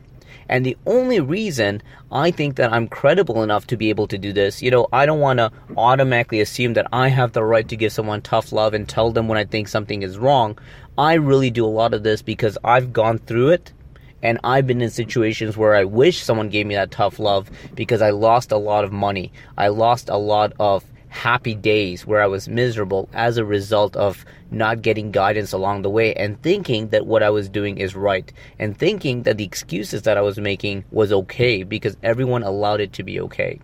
And 0.49 0.65
the 0.65 0.77
only 0.85 1.19
reason 1.19 1.81
I 2.11 2.31
think 2.31 2.55
that 2.55 2.71
I'm 2.71 2.87
credible 2.87 3.43
enough 3.43 3.67
to 3.67 3.77
be 3.77 3.89
able 3.89 4.07
to 4.07 4.17
do 4.17 4.31
this, 4.31 4.61
you 4.61 4.71
know, 4.71 4.87
I 4.93 5.05
don't 5.05 5.19
want 5.19 5.39
to 5.39 5.51
automatically 5.75 6.39
assume 6.39 6.73
that 6.73 6.87
I 6.93 7.09
have 7.09 7.33
the 7.33 7.43
right 7.43 7.67
to 7.67 7.75
give 7.75 7.91
someone 7.91 8.21
tough 8.21 8.51
love 8.51 8.73
and 8.73 8.87
tell 8.87 9.11
them 9.11 9.27
when 9.27 9.37
I 9.37 9.43
think 9.43 9.67
something 9.67 10.03
is 10.03 10.17
wrong. 10.17 10.57
I 10.97 11.15
really 11.15 11.51
do 11.51 11.65
a 11.65 11.67
lot 11.67 11.93
of 11.93 12.03
this 12.03 12.21
because 12.21 12.57
I've 12.63 12.93
gone 12.93 13.17
through 13.19 13.49
it 13.49 13.73
and 14.23 14.39
I've 14.43 14.65
been 14.65 14.81
in 14.81 14.89
situations 14.89 15.57
where 15.57 15.75
I 15.75 15.83
wish 15.83 16.23
someone 16.23 16.49
gave 16.49 16.65
me 16.65 16.75
that 16.75 16.91
tough 16.91 17.19
love 17.19 17.49
because 17.75 18.01
I 18.01 18.09
lost 18.11 18.51
a 18.51 18.57
lot 18.57 18.83
of 18.83 18.91
money. 18.91 19.31
I 19.57 19.67
lost 19.67 20.09
a 20.09 20.17
lot 20.17 20.53
of 20.59 20.83
happy 21.09 21.55
days 21.55 22.05
where 22.05 22.21
I 22.21 22.27
was 22.27 22.47
miserable 22.47 23.09
as 23.13 23.37
a 23.37 23.45
result 23.45 23.95
of 23.95 24.25
not 24.51 24.81
getting 24.81 25.11
guidance 25.11 25.53
along 25.53 25.81
the 25.81 25.89
way 25.89 26.13
and 26.13 26.41
thinking 26.41 26.89
that 26.89 27.05
what 27.05 27.23
I 27.23 27.29
was 27.29 27.49
doing 27.49 27.77
is 27.77 27.95
right 27.95 28.31
and 28.59 28.77
thinking 28.77 29.23
that 29.23 29.37
the 29.37 29.43
excuses 29.43 30.03
that 30.03 30.17
I 30.17 30.21
was 30.21 30.37
making 30.37 30.85
was 30.91 31.11
okay 31.11 31.63
because 31.63 31.97
everyone 32.03 32.43
allowed 32.43 32.81
it 32.81 32.93
to 32.93 33.03
be 33.03 33.19
okay. 33.21 33.59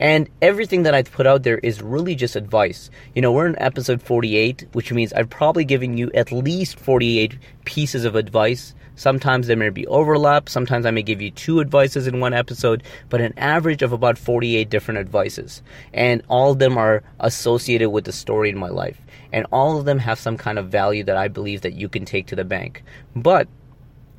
And 0.00 0.28
everything 0.40 0.84
that 0.84 0.94
I've 0.94 1.10
put 1.10 1.26
out 1.26 1.42
there 1.42 1.58
is 1.58 1.82
really 1.82 2.14
just 2.14 2.36
advice. 2.36 2.88
You 3.14 3.22
know, 3.22 3.32
we're 3.32 3.48
in 3.48 3.58
episode 3.58 4.00
48, 4.00 4.68
which 4.72 4.92
means 4.92 5.12
I've 5.12 5.30
probably 5.30 5.64
given 5.64 5.96
you 5.96 6.10
at 6.14 6.30
least 6.30 6.78
48 6.78 7.36
pieces 7.64 8.04
of 8.04 8.14
advice 8.14 8.74
Sometimes 8.98 9.46
there 9.46 9.56
may 9.56 9.70
be 9.70 9.86
overlap. 9.86 10.48
Sometimes 10.48 10.84
I 10.84 10.90
may 10.90 11.04
give 11.04 11.22
you 11.22 11.30
two 11.30 11.60
advices 11.60 12.08
in 12.08 12.18
one 12.18 12.34
episode, 12.34 12.82
but 13.08 13.20
an 13.20 13.32
average 13.38 13.80
of 13.80 13.92
about 13.92 14.18
48 14.18 14.68
different 14.68 14.98
advices. 14.98 15.62
And 15.92 16.20
all 16.26 16.50
of 16.50 16.58
them 16.58 16.76
are 16.76 17.04
associated 17.20 17.90
with 17.90 18.06
the 18.06 18.12
story 18.12 18.50
in 18.50 18.58
my 18.58 18.70
life. 18.70 19.00
And 19.32 19.46
all 19.52 19.78
of 19.78 19.84
them 19.84 20.00
have 20.00 20.18
some 20.18 20.36
kind 20.36 20.58
of 20.58 20.68
value 20.68 21.04
that 21.04 21.16
I 21.16 21.28
believe 21.28 21.60
that 21.60 21.74
you 21.74 21.88
can 21.88 22.04
take 22.04 22.26
to 22.26 22.34
the 22.34 22.44
bank. 22.44 22.82
But 23.14 23.46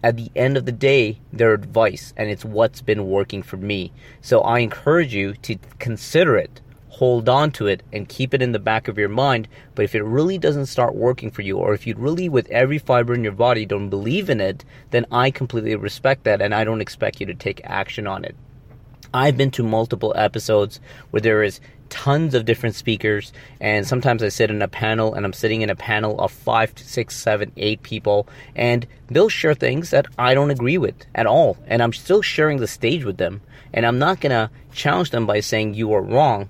at 0.01 0.15
the 0.15 0.31
end 0.33 0.55
of 0.55 0.65
the 0.65 0.71
day, 0.71 1.19
they're 1.33 1.53
advice 1.53 2.13
and 2.15 2.29
it's 2.29 2.45
what's 2.45 2.81
been 2.81 3.09
working 3.09 3.43
for 3.43 3.57
me. 3.57 3.91
So 4.21 4.39
I 4.39 4.59
encourage 4.59 5.13
you 5.13 5.33
to 5.41 5.57
consider 5.79 6.37
it 6.37 6.61
hold 6.99 7.29
on 7.29 7.49
to 7.49 7.65
it 7.65 7.81
and 7.93 8.09
keep 8.09 8.33
it 8.33 8.41
in 8.41 8.51
the 8.51 8.59
back 8.59 8.89
of 8.89 8.97
your 8.97 9.07
mind. 9.07 9.47
But 9.73 9.85
if 9.85 9.95
it 9.95 10.03
really 10.03 10.37
doesn't 10.37 10.65
start 10.65 10.95
working 10.95 11.31
for 11.31 11.41
you, 11.43 11.57
or 11.57 11.73
if 11.73 11.87
you 11.87 11.95
really, 11.97 12.27
with 12.27 12.49
every 12.49 12.77
fiber 12.77 13.13
in 13.13 13.23
your 13.23 13.31
body, 13.31 13.65
don't 13.65 13.89
believe 13.89 14.29
in 14.29 14.41
it, 14.41 14.65
then 14.91 15.05
I 15.09 15.31
completely 15.31 15.73
respect 15.77 16.25
that 16.25 16.41
and 16.41 16.53
I 16.53 16.65
don't 16.65 16.81
expect 16.81 17.21
you 17.21 17.25
to 17.27 17.33
take 17.33 17.61
action 17.63 18.05
on 18.05 18.25
it. 18.25 18.35
I've 19.13 19.37
been 19.37 19.49
to 19.51 19.63
multiple 19.63 20.11
episodes 20.13 20.81
where 21.11 21.21
there 21.21 21.41
is 21.41 21.61
tons 21.87 22.35
of 22.35 22.43
different 22.43 22.75
speakers, 22.75 23.31
and 23.61 23.87
sometimes 23.87 24.21
I 24.21 24.27
sit 24.27 24.51
in 24.51 24.61
a 24.61 24.67
panel 24.67 25.13
and 25.13 25.25
I'm 25.25 25.31
sitting 25.31 25.61
in 25.61 25.69
a 25.69 25.75
panel 25.77 26.19
of 26.19 26.33
five, 26.33 26.73
six, 26.75 27.15
seven, 27.15 27.53
eight 27.55 27.81
people, 27.81 28.27
and 28.57 28.85
they'll 29.07 29.29
share 29.29 29.53
things 29.53 29.91
that 29.91 30.07
I 30.17 30.33
don't 30.33 30.51
agree 30.51 30.77
with 30.77 30.95
at 31.15 31.27
all. 31.27 31.57
And 31.65 31.81
I'm 31.81 31.93
still 31.93 32.21
sharing 32.21 32.57
the 32.57 32.67
stage 32.67 33.05
with 33.05 33.17
them. 33.17 33.39
And 33.73 33.85
I'm 33.85 33.99
not 33.99 34.19
gonna 34.19 34.51
challenge 34.73 35.11
them 35.11 35.25
by 35.25 35.39
saying 35.39 35.75
you 35.75 35.93
are 35.93 36.01
wrong 36.01 36.49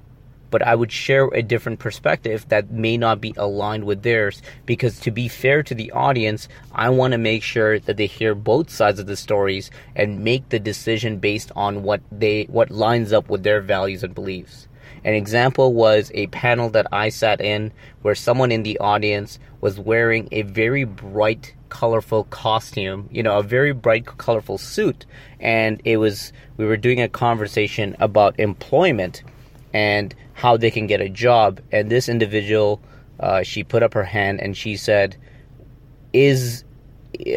but 0.50 0.62
I 0.62 0.76
would 0.76 0.92
share 0.92 1.28
a 1.28 1.42
different 1.42 1.80
perspective 1.80 2.48
that 2.50 2.72
may 2.72 2.98
not 2.98 3.22
be 3.22 3.34
aligned 3.38 3.84
with 3.84 4.04
theirs 4.04 4.42
because 4.66 5.00
to 5.02 5.12
be 5.12 5.28
fair 5.28 5.64
to 5.64 5.76
the 5.76 5.92
audience, 5.92 6.48
I 6.72 6.90
want 6.90 7.12
to 7.14 7.18
make 7.18 7.44
sure 7.44 7.80
that 7.80 7.98
they 7.98 8.08
hear 8.08 8.36
both 8.36 8.70
sides 8.70 9.00
of 9.00 9.08
the 9.08 9.18
stories 9.18 9.72
and 9.96 10.24
make 10.24 10.50
the 10.50 10.60
decision 10.60 11.20
based 11.20 11.52
on 11.56 11.84
what 11.84 12.02
they 12.12 12.44
what 12.44 12.72
lines 12.72 13.14
up 13.14 13.30
with 13.30 13.44
their 13.44 13.62
values 13.62 14.04
and 14.04 14.16
beliefs. 14.16 14.68
An 15.04 15.14
example 15.14 15.74
was 15.74 16.12
a 16.14 16.28
panel 16.28 16.70
that 16.72 16.88
I 16.92 17.10
sat 17.10 17.40
in 17.40 17.72
where 18.02 18.16
someone 18.16 18.52
in 18.52 18.64
the 18.64 18.78
audience 18.80 19.40
was 19.62 19.80
wearing 19.80 20.28
a 20.32 20.42
very 20.42 20.84
bright 20.84 21.54
colorful 21.70 22.26
costume, 22.26 23.08
you 23.12 23.24
know, 23.24 23.38
a 23.38 23.44
very 23.44 23.72
bright 23.72 24.06
colorful 24.06 24.58
suit 24.58 25.06
and 25.40 25.82
it 25.86 25.98
was 25.98 26.34
we 26.58 26.66
were 26.66 26.78
doing 26.78 27.02
a 27.02 27.08
conversation 27.08 27.96
about 28.00 28.40
employment 28.40 29.24
and 29.74 30.14
how 30.34 30.58
they 30.58 30.72
can 30.72 30.88
get 30.88 31.02
a 31.02 31.10
job. 31.10 31.60
And 31.72 31.90
this 31.90 32.10
individual, 32.10 32.82
uh, 33.20 33.44
she 33.44 33.64
put 33.64 33.84
up 33.84 33.94
her 33.94 34.04
hand 34.04 34.42
and 34.42 34.56
she 34.56 34.78
said, 34.78 35.16
"Is 36.14 36.64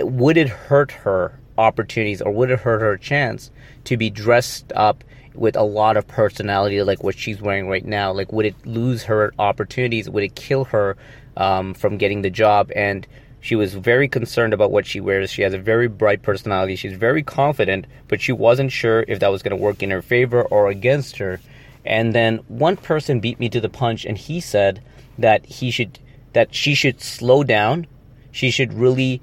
would 0.03 0.37
it 0.37 0.49
hurt 0.49 0.93
her 0.93 1.39
opportunities 1.59 2.23
or 2.23 2.33
would 2.33 2.51
it 2.51 2.61
hurt 2.61 2.81
her 2.81 2.97
chance 2.97 3.51
to 3.85 3.97
be 3.97 4.11
dressed 4.11 4.73
up?" 4.75 5.05
with 5.35 5.57
a 5.57 5.63
lot 5.63 5.97
of 5.97 6.07
personality 6.07 6.83
like 6.83 7.03
what 7.03 7.17
she's 7.17 7.41
wearing 7.41 7.67
right 7.67 7.87
now 7.87 8.13
like 8.13 8.31
would 8.35 8.45
it 8.45 8.67
lose 8.67 9.03
her 9.05 9.33
opportunities 9.39 10.11
would 10.11 10.23
it 10.23 10.35
kill 10.35 10.65
her 10.65 10.95
um, 11.37 11.75
from 11.75 11.97
getting 11.97 12.23
the 12.23 12.31
job, 12.31 12.71
and 12.75 13.07
she 13.41 13.55
was 13.57 13.75
very 13.75 14.09
concerned 14.09 14.55
about 14.55 14.71
what 14.71 14.87
she 14.87 15.01
wears. 15.01 15.31
She 15.31 15.43
has 15.43 15.55
a 15.55 15.59
very 15.59 15.89
bright 15.89 16.23
personality. 16.23 16.77
She's 16.77 16.93
very 16.93 17.23
confident, 17.23 17.87
but 18.09 18.21
she 18.21 18.33
wasn't 18.33 18.71
sure 18.71 19.05
if 19.09 19.19
that 19.21 19.33
was 19.33 19.43
going 19.43 19.57
to 19.57 19.63
work 19.63 19.83
in 19.83 19.91
her 19.91 20.03
favor 20.03 20.43
or 20.43 20.69
against 20.69 21.17
her. 21.19 21.41
And 21.85 22.15
then 22.15 22.39
one 22.49 22.77
person 22.77 23.21
beat 23.21 23.41
me 23.41 23.49
to 23.49 23.61
the 23.61 23.69
punch, 23.69 24.05
and 24.05 24.17
he 24.17 24.41
said 24.41 24.83
that 25.19 25.45
he 25.47 25.71
should 25.71 25.99
that 26.33 26.55
she 26.55 26.75
should 26.75 27.01
slow 27.01 27.45
down. 27.45 27.87
She 28.31 28.51
should 28.51 28.73
really 28.73 29.21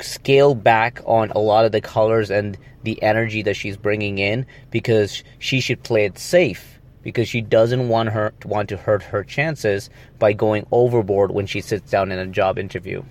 scale 0.00 0.54
back 0.54 1.00
on 1.04 1.30
a 1.30 1.38
lot 1.38 1.64
of 1.64 1.72
the 1.72 1.80
colors 1.80 2.30
and 2.30 2.58
the 2.82 3.00
energy 3.02 3.42
that 3.42 3.54
she's 3.54 3.76
bringing 3.76 4.18
in 4.18 4.46
because 4.70 5.22
she 5.38 5.60
should 5.60 5.82
play 5.82 6.04
it 6.04 6.18
safe 6.18 6.78
because 7.02 7.28
she 7.28 7.40
doesn't 7.40 7.88
want 7.88 8.08
her 8.10 8.32
want 8.44 8.68
to 8.68 8.76
hurt 8.76 9.02
her 9.02 9.22
chances 9.22 9.88
by 10.18 10.32
going 10.32 10.66
overboard 10.72 11.30
when 11.30 11.46
she 11.46 11.60
sits 11.60 11.90
down 11.90 12.10
in 12.10 12.18
a 12.18 12.26
job 12.26 12.58
interview. 12.58 13.02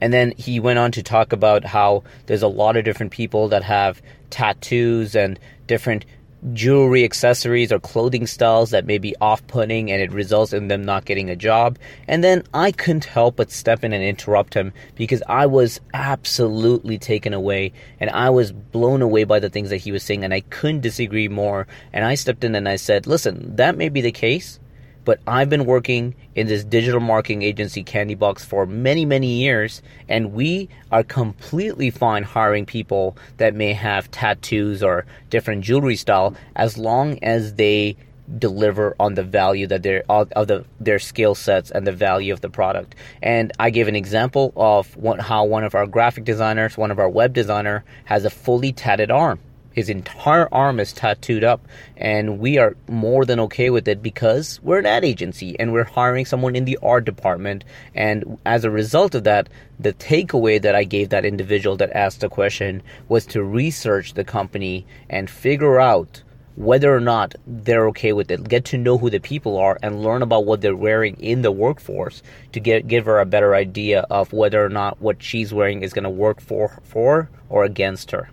And 0.00 0.12
then 0.12 0.32
he 0.36 0.60
went 0.60 0.78
on 0.78 0.92
to 0.92 1.02
talk 1.02 1.32
about 1.32 1.64
how 1.64 2.04
there's 2.26 2.42
a 2.42 2.48
lot 2.48 2.76
of 2.76 2.84
different 2.84 3.12
people 3.12 3.48
that 3.48 3.64
have 3.64 4.00
tattoos 4.30 5.16
and 5.16 5.38
different 5.66 6.04
jewelry 6.52 7.04
accessories 7.04 7.72
or 7.72 7.78
clothing 7.78 8.26
styles 8.26 8.70
that 8.70 8.86
may 8.86 8.98
be 8.98 9.14
off 9.20 9.46
putting 9.46 9.90
and 9.90 10.00
it 10.00 10.12
results 10.12 10.52
in 10.52 10.68
them 10.68 10.84
not 10.84 11.04
getting 11.04 11.30
a 11.30 11.36
job. 11.36 11.78
And 12.06 12.22
then 12.22 12.42
I 12.54 12.72
couldn't 12.72 13.04
help 13.04 13.36
but 13.36 13.50
step 13.50 13.84
in 13.84 13.92
and 13.92 14.04
interrupt 14.04 14.54
him 14.54 14.72
because 14.94 15.22
I 15.28 15.46
was 15.46 15.80
absolutely 15.94 16.98
taken 16.98 17.34
away 17.34 17.72
and 18.00 18.10
I 18.10 18.30
was 18.30 18.52
blown 18.52 19.02
away 19.02 19.24
by 19.24 19.40
the 19.40 19.50
things 19.50 19.70
that 19.70 19.78
he 19.78 19.92
was 19.92 20.02
saying 20.02 20.24
and 20.24 20.32
I 20.32 20.40
couldn't 20.40 20.80
disagree 20.80 21.28
more. 21.28 21.66
And 21.92 22.04
I 22.04 22.14
stepped 22.14 22.44
in 22.44 22.54
and 22.54 22.68
I 22.68 22.76
said, 22.76 23.06
listen, 23.06 23.56
that 23.56 23.76
may 23.76 23.88
be 23.88 24.00
the 24.00 24.12
case 24.12 24.60
but 25.08 25.20
I've 25.26 25.48
been 25.48 25.64
working 25.64 26.14
in 26.34 26.48
this 26.48 26.64
digital 26.64 27.00
marketing 27.00 27.40
agency 27.40 27.82
Candybox 27.82 28.40
for 28.44 28.66
many, 28.66 29.06
many 29.06 29.40
years, 29.40 29.80
and 30.06 30.34
we 30.34 30.68
are 30.92 31.02
completely 31.02 31.88
fine 31.88 32.24
hiring 32.24 32.66
people 32.66 33.16
that 33.38 33.54
may 33.54 33.72
have 33.72 34.10
tattoos 34.10 34.82
or 34.82 35.06
different 35.30 35.64
jewelry 35.64 35.96
style 35.96 36.36
as 36.56 36.76
long 36.76 37.18
as 37.22 37.54
they 37.54 37.96
deliver 38.36 38.94
on 39.00 39.14
the 39.14 39.22
value 39.22 39.66
that 39.66 39.82
they're 39.82 40.04
of 40.10 40.46
the 40.46 40.66
their 40.78 40.98
skill 40.98 41.34
sets 41.34 41.70
and 41.70 41.86
the 41.86 41.92
value 41.92 42.30
of 42.30 42.42
the 42.42 42.50
product. 42.50 42.94
And 43.22 43.50
I 43.58 43.70
gave 43.70 43.88
an 43.88 43.96
example 43.96 44.52
of 44.56 44.94
how 45.20 45.46
one 45.46 45.64
of 45.64 45.74
our 45.74 45.86
graphic 45.86 46.24
designers, 46.24 46.76
one 46.76 46.90
of 46.90 46.98
our 46.98 47.08
web 47.08 47.32
designer, 47.32 47.82
has 48.04 48.26
a 48.26 48.30
fully 48.30 48.74
tatted 48.74 49.10
arm 49.10 49.38
his 49.78 49.88
entire 49.88 50.48
arm 50.50 50.80
is 50.80 50.92
tattooed 50.92 51.44
up, 51.44 51.64
and 51.96 52.40
we 52.40 52.58
are 52.58 52.76
more 52.88 53.24
than 53.24 53.38
okay 53.38 53.70
with 53.70 53.86
it 53.86 54.02
because 54.02 54.58
we're 54.60 54.80
an 54.80 54.86
ad 54.86 55.04
agency 55.04 55.54
and 55.56 55.72
we're 55.72 55.84
hiring 55.84 56.24
someone 56.24 56.56
in 56.56 56.64
the 56.64 56.80
art 56.82 57.04
department. 57.04 57.62
And 57.94 58.38
as 58.44 58.64
a 58.64 58.72
result 58.72 59.14
of 59.14 59.22
that, 59.22 59.48
the 59.78 59.92
takeaway 59.92 60.60
that 60.60 60.74
I 60.74 60.82
gave 60.82 61.10
that 61.10 61.24
individual 61.24 61.76
that 61.76 61.92
asked 61.92 62.22
the 62.22 62.28
question 62.28 62.82
was 63.08 63.24
to 63.26 63.44
research 63.44 64.14
the 64.14 64.24
company 64.24 64.84
and 65.08 65.30
figure 65.30 65.78
out 65.78 66.24
whether 66.56 66.92
or 66.92 66.98
not 66.98 67.36
they're 67.46 67.86
okay 67.86 68.12
with 68.12 68.32
it. 68.32 68.48
Get 68.48 68.64
to 68.64 68.78
know 68.78 68.98
who 68.98 69.10
the 69.10 69.20
people 69.20 69.56
are 69.58 69.78
and 69.80 70.02
learn 70.02 70.22
about 70.22 70.44
what 70.44 70.60
they're 70.60 70.74
wearing 70.74 71.14
in 71.20 71.42
the 71.42 71.52
workforce 71.52 72.20
to 72.50 72.58
get 72.58 72.88
give 72.88 73.04
her 73.04 73.20
a 73.20 73.26
better 73.26 73.54
idea 73.54 74.00
of 74.10 74.32
whether 74.32 74.64
or 74.64 74.68
not 74.70 75.00
what 75.00 75.22
she's 75.22 75.54
wearing 75.54 75.84
is 75.84 75.92
going 75.92 76.02
to 76.02 76.10
work 76.10 76.40
for 76.40 76.80
for 76.82 77.30
or 77.48 77.62
against 77.62 78.10
her. 78.10 78.28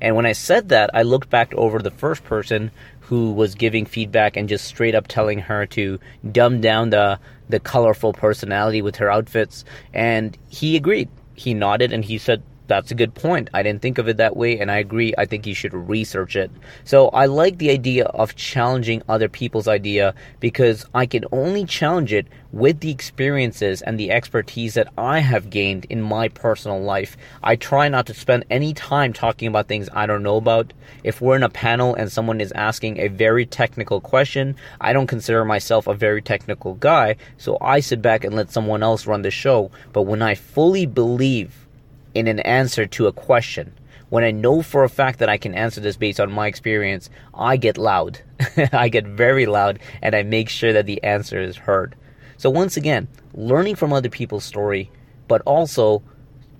And 0.00 0.16
when 0.16 0.26
I 0.26 0.32
said 0.32 0.68
that, 0.70 0.90
I 0.94 1.02
looked 1.02 1.30
back 1.30 1.54
over 1.54 1.78
the 1.80 1.90
first 1.90 2.24
person 2.24 2.70
who 3.00 3.32
was 3.32 3.54
giving 3.54 3.86
feedback 3.86 4.36
and 4.36 4.48
just 4.48 4.64
straight 4.64 4.94
up 4.94 5.08
telling 5.08 5.40
her 5.40 5.66
to 5.66 5.98
dumb 6.30 6.60
down 6.60 6.90
the 6.90 7.18
the 7.48 7.58
colorful 7.58 8.12
personality 8.12 8.80
with 8.80 8.96
her 8.96 9.10
outfits 9.10 9.64
and 9.92 10.38
he 10.48 10.76
agreed. 10.76 11.08
He 11.34 11.52
nodded 11.52 11.92
and 11.92 12.04
he 12.04 12.16
said 12.18 12.42
that's 12.70 12.92
a 12.92 12.94
good 12.94 13.16
point. 13.16 13.50
I 13.52 13.64
didn't 13.64 13.82
think 13.82 13.98
of 13.98 14.08
it 14.08 14.18
that 14.18 14.36
way, 14.36 14.60
and 14.60 14.70
I 14.70 14.78
agree. 14.78 15.12
I 15.18 15.24
think 15.26 15.44
you 15.44 15.54
should 15.54 15.74
research 15.74 16.36
it. 16.36 16.52
So 16.84 17.08
I 17.08 17.26
like 17.26 17.58
the 17.58 17.70
idea 17.70 18.04
of 18.04 18.36
challenging 18.36 19.02
other 19.08 19.28
people's 19.28 19.66
idea 19.66 20.14
because 20.38 20.86
I 20.94 21.06
can 21.06 21.24
only 21.32 21.64
challenge 21.64 22.12
it 22.12 22.28
with 22.52 22.78
the 22.78 22.92
experiences 22.92 23.82
and 23.82 23.98
the 23.98 24.12
expertise 24.12 24.74
that 24.74 24.86
I 24.96 25.18
have 25.18 25.50
gained 25.50 25.86
in 25.86 26.00
my 26.00 26.28
personal 26.28 26.80
life. 26.80 27.16
I 27.42 27.56
try 27.56 27.88
not 27.88 28.06
to 28.06 28.14
spend 28.14 28.44
any 28.50 28.72
time 28.72 29.12
talking 29.12 29.48
about 29.48 29.66
things 29.66 29.88
I 29.92 30.06
don't 30.06 30.22
know 30.22 30.36
about. 30.36 30.72
If 31.02 31.20
we're 31.20 31.36
in 31.36 31.42
a 31.42 31.48
panel 31.48 31.96
and 31.96 32.10
someone 32.10 32.40
is 32.40 32.52
asking 32.52 32.98
a 32.98 33.08
very 33.08 33.46
technical 33.46 34.00
question, 34.00 34.54
I 34.80 34.92
don't 34.92 35.08
consider 35.08 35.44
myself 35.44 35.88
a 35.88 35.94
very 35.94 36.22
technical 36.22 36.74
guy, 36.74 37.16
so 37.36 37.58
I 37.60 37.80
sit 37.80 38.00
back 38.00 38.22
and 38.22 38.36
let 38.36 38.52
someone 38.52 38.84
else 38.84 39.08
run 39.08 39.22
the 39.22 39.32
show. 39.32 39.72
But 39.92 40.02
when 40.02 40.22
I 40.22 40.36
fully 40.36 40.86
believe 40.86 41.66
in 42.14 42.28
an 42.28 42.40
answer 42.40 42.86
to 42.86 43.06
a 43.06 43.12
question. 43.12 43.72
When 44.08 44.24
I 44.24 44.32
know 44.32 44.62
for 44.62 44.82
a 44.82 44.88
fact 44.88 45.20
that 45.20 45.28
I 45.28 45.38
can 45.38 45.54
answer 45.54 45.80
this 45.80 45.96
based 45.96 46.18
on 46.18 46.32
my 46.32 46.48
experience, 46.48 47.10
I 47.32 47.56
get 47.56 47.78
loud. 47.78 48.20
I 48.72 48.88
get 48.88 49.06
very 49.06 49.46
loud 49.46 49.78
and 50.02 50.14
I 50.14 50.24
make 50.24 50.48
sure 50.48 50.72
that 50.72 50.86
the 50.86 51.02
answer 51.04 51.40
is 51.40 51.56
heard. 51.56 51.94
So 52.36 52.50
once 52.50 52.76
again, 52.76 53.06
learning 53.34 53.76
from 53.76 53.92
other 53.92 54.08
people's 54.08 54.44
story, 54.44 54.90
but 55.28 55.42
also, 55.42 56.02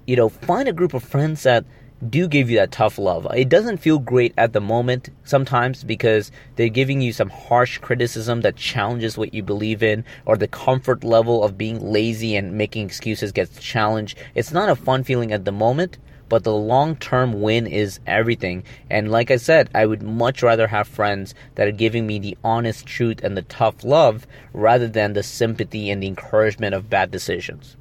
you 0.06 0.14
know, 0.14 0.28
find 0.28 0.68
a 0.68 0.72
group 0.72 0.94
of 0.94 1.02
friends 1.02 1.42
that 1.42 1.64
do 2.08 2.26
give 2.26 2.48
you 2.48 2.56
that 2.56 2.72
tough 2.72 2.98
love. 2.98 3.26
It 3.34 3.48
doesn't 3.48 3.78
feel 3.78 3.98
great 3.98 4.32
at 4.38 4.52
the 4.52 4.60
moment 4.60 5.10
sometimes 5.24 5.84
because 5.84 6.32
they're 6.56 6.68
giving 6.68 7.00
you 7.00 7.12
some 7.12 7.28
harsh 7.28 7.78
criticism 7.78 8.40
that 8.40 8.56
challenges 8.56 9.18
what 9.18 9.34
you 9.34 9.42
believe 9.42 9.82
in 9.82 10.04
or 10.24 10.36
the 10.36 10.48
comfort 10.48 11.04
level 11.04 11.44
of 11.44 11.58
being 11.58 11.80
lazy 11.80 12.36
and 12.36 12.54
making 12.54 12.86
excuses 12.86 13.32
gets 13.32 13.60
challenged. 13.60 14.16
It's 14.34 14.52
not 14.52 14.70
a 14.70 14.76
fun 14.76 15.04
feeling 15.04 15.30
at 15.32 15.44
the 15.44 15.52
moment, 15.52 15.98
but 16.30 16.44
the 16.44 16.54
long 16.54 16.96
term 16.96 17.42
win 17.42 17.66
is 17.66 18.00
everything. 18.06 18.64
And 18.88 19.10
like 19.10 19.30
I 19.30 19.36
said, 19.36 19.68
I 19.74 19.84
would 19.84 20.02
much 20.02 20.42
rather 20.42 20.68
have 20.68 20.88
friends 20.88 21.34
that 21.56 21.68
are 21.68 21.72
giving 21.72 22.06
me 22.06 22.18
the 22.18 22.38
honest 22.42 22.86
truth 22.86 23.22
and 23.22 23.36
the 23.36 23.42
tough 23.42 23.84
love 23.84 24.26
rather 24.54 24.88
than 24.88 25.12
the 25.12 25.22
sympathy 25.22 25.90
and 25.90 26.02
the 26.02 26.06
encouragement 26.06 26.74
of 26.74 26.88
bad 26.88 27.10
decisions. 27.10 27.76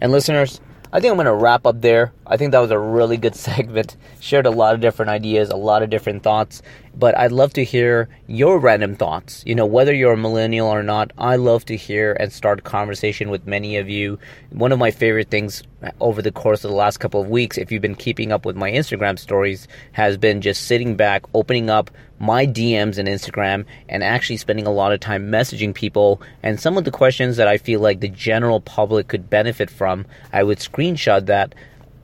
And 0.00 0.12
listeners, 0.12 0.60
I 0.92 0.98
think 0.98 1.12
I'm 1.12 1.16
going 1.16 1.26
to 1.26 1.34
wrap 1.34 1.66
up 1.66 1.82
there. 1.82 2.12
I 2.26 2.36
think 2.36 2.50
that 2.50 2.58
was 2.58 2.72
a 2.72 2.78
really 2.78 3.16
good 3.16 3.34
segment. 3.36 3.96
Shared 4.18 4.46
a 4.46 4.50
lot 4.50 4.74
of 4.74 4.80
different 4.80 5.10
ideas, 5.10 5.50
a 5.50 5.56
lot 5.56 5.82
of 5.82 5.90
different 5.90 6.22
thoughts, 6.22 6.62
but 6.94 7.16
I'd 7.16 7.32
love 7.32 7.52
to 7.54 7.64
hear 7.64 8.08
your 8.26 8.58
random 8.58 8.94
thoughts. 8.94 9.42
You 9.46 9.54
know, 9.54 9.66
whether 9.66 9.94
you're 9.94 10.12
a 10.12 10.16
millennial 10.16 10.68
or 10.68 10.82
not, 10.82 11.12
I 11.16 11.36
love 11.36 11.64
to 11.66 11.76
hear 11.76 12.16
and 12.18 12.32
start 12.32 12.64
conversation 12.64 13.30
with 13.30 13.46
many 13.46 13.76
of 13.76 13.88
you. 13.88 14.18
One 14.50 14.72
of 14.72 14.78
my 14.78 14.90
favorite 14.90 15.30
things 15.30 15.62
over 16.00 16.20
the 16.20 16.32
course 16.32 16.64
of 16.64 16.70
the 16.70 16.76
last 16.76 16.98
couple 16.98 17.20
of 17.20 17.28
weeks, 17.28 17.58
if 17.58 17.72
you've 17.72 17.82
been 17.82 17.94
keeping 17.94 18.32
up 18.32 18.44
with 18.44 18.56
my 18.56 18.70
Instagram 18.70 19.18
stories, 19.18 19.68
has 19.92 20.16
been 20.16 20.40
just 20.40 20.66
sitting 20.66 20.96
back, 20.96 21.24
opening 21.34 21.70
up 21.70 21.90
my 22.18 22.46
DMs 22.46 22.98
and 22.98 23.08
Instagram, 23.08 23.64
and 23.88 24.04
actually 24.04 24.36
spending 24.36 24.66
a 24.66 24.72
lot 24.72 24.92
of 24.92 25.00
time 25.00 25.30
messaging 25.30 25.74
people. 25.74 26.20
And 26.42 26.60
some 26.60 26.76
of 26.76 26.84
the 26.84 26.90
questions 26.90 27.36
that 27.38 27.48
I 27.48 27.56
feel 27.56 27.80
like 27.80 28.00
the 28.00 28.08
general 28.08 28.60
public 28.60 29.08
could 29.08 29.30
benefit 29.30 29.70
from, 29.70 30.04
I 30.32 30.42
would 30.42 30.58
screenshot 30.58 31.26
that. 31.26 31.54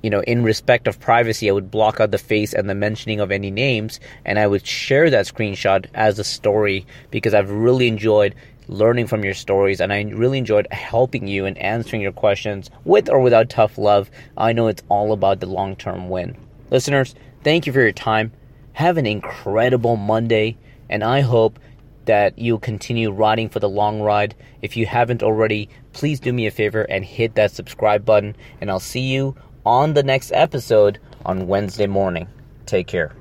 You 0.07 0.11
know, 0.11 0.21
in 0.21 0.45
respect 0.45 0.87
of 0.87 1.01
privacy, 1.01 1.51
I 1.51 1.53
would 1.53 1.69
block 1.69 1.99
out 1.99 2.13
the 2.13 2.17
face 2.19 2.55
and 2.55 2.71
the 2.71 2.77
mentioning 2.77 3.19
of 3.19 3.33
any 3.33 3.51
names, 3.51 3.99
and 4.25 4.39
I 4.39 4.47
would 4.47 4.65
share 4.65 5.11
that 5.11 5.27
screenshot 5.27 5.87
as 5.95 6.21
a 6.21 6.23
story 6.23 6.87
because 7.11 7.35
I've 7.35 7.51
really 7.51 7.89
enjoyed 7.89 8.37
learning 8.69 9.09
from 9.09 9.25
your 9.25 9.35
stories, 9.35 9.81
and 9.81 9.93
I 9.93 10.03
really 10.03 10.39
enjoyed 10.39 10.69
helping 10.71 11.27
you 11.27 11.45
and 11.45 11.59
answering 11.59 12.03
your 12.03 12.13
questions 12.13 12.71
with 12.85 13.11
or 13.11 13.19
without 13.19 13.51
tough 13.51 13.79
love. 13.79 14.09
I 14.37 14.53
know 14.53 14.69
it's 14.69 14.85
all 14.89 15.11
about 15.11 15.41
the 15.41 15.47
long 15.47 15.75
term 15.75 16.09
win. 16.09 16.37
Listeners, 16.71 17.17
thank 17.43 17.67
you 17.67 17.73
for 17.73 17.81
your 17.81 17.91
time. 17.91 18.31
Have 18.75 18.99
an 18.99 19.07
incredible 19.07 19.97
Monday, 19.97 20.57
and 20.89 21.03
I 21.03 21.23
hope 21.23 21.59
that 22.05 22.39
you'll 22.39 22.61
continue 22.61 23.11
riding 23.11 23.49
for 23.49 23.59
the 23.59 23.69
long 23.69 24.01
ride. 24.01 24.37
If 24.63 24.77
you 24.77 24.87
haven't 24.87 25.25
already, 25.25 25.69
please 25.93 26.21
do 26.21 26.33
me 26.33 26.47
a 26.47 26.53
favor 26.53 26.83
and 26.83 27.05
hit 27.05 27.35
that 27.35 27.51
subscribe 27.51 28.05
button, 28.05 28.37
and 28.61 28.71
I'll 28.71 28.79
see 28.79 29.13
you 29.13 29.35
on 29.67 29.93
the 29.95 30.03
next 30.03 30.31
episode 30.33 30.99
on 31.27 31.49
Wednesday 31.49 31.89
morning. 31.89 32.29
Take 32.65 32.87
care. 32.87 33.13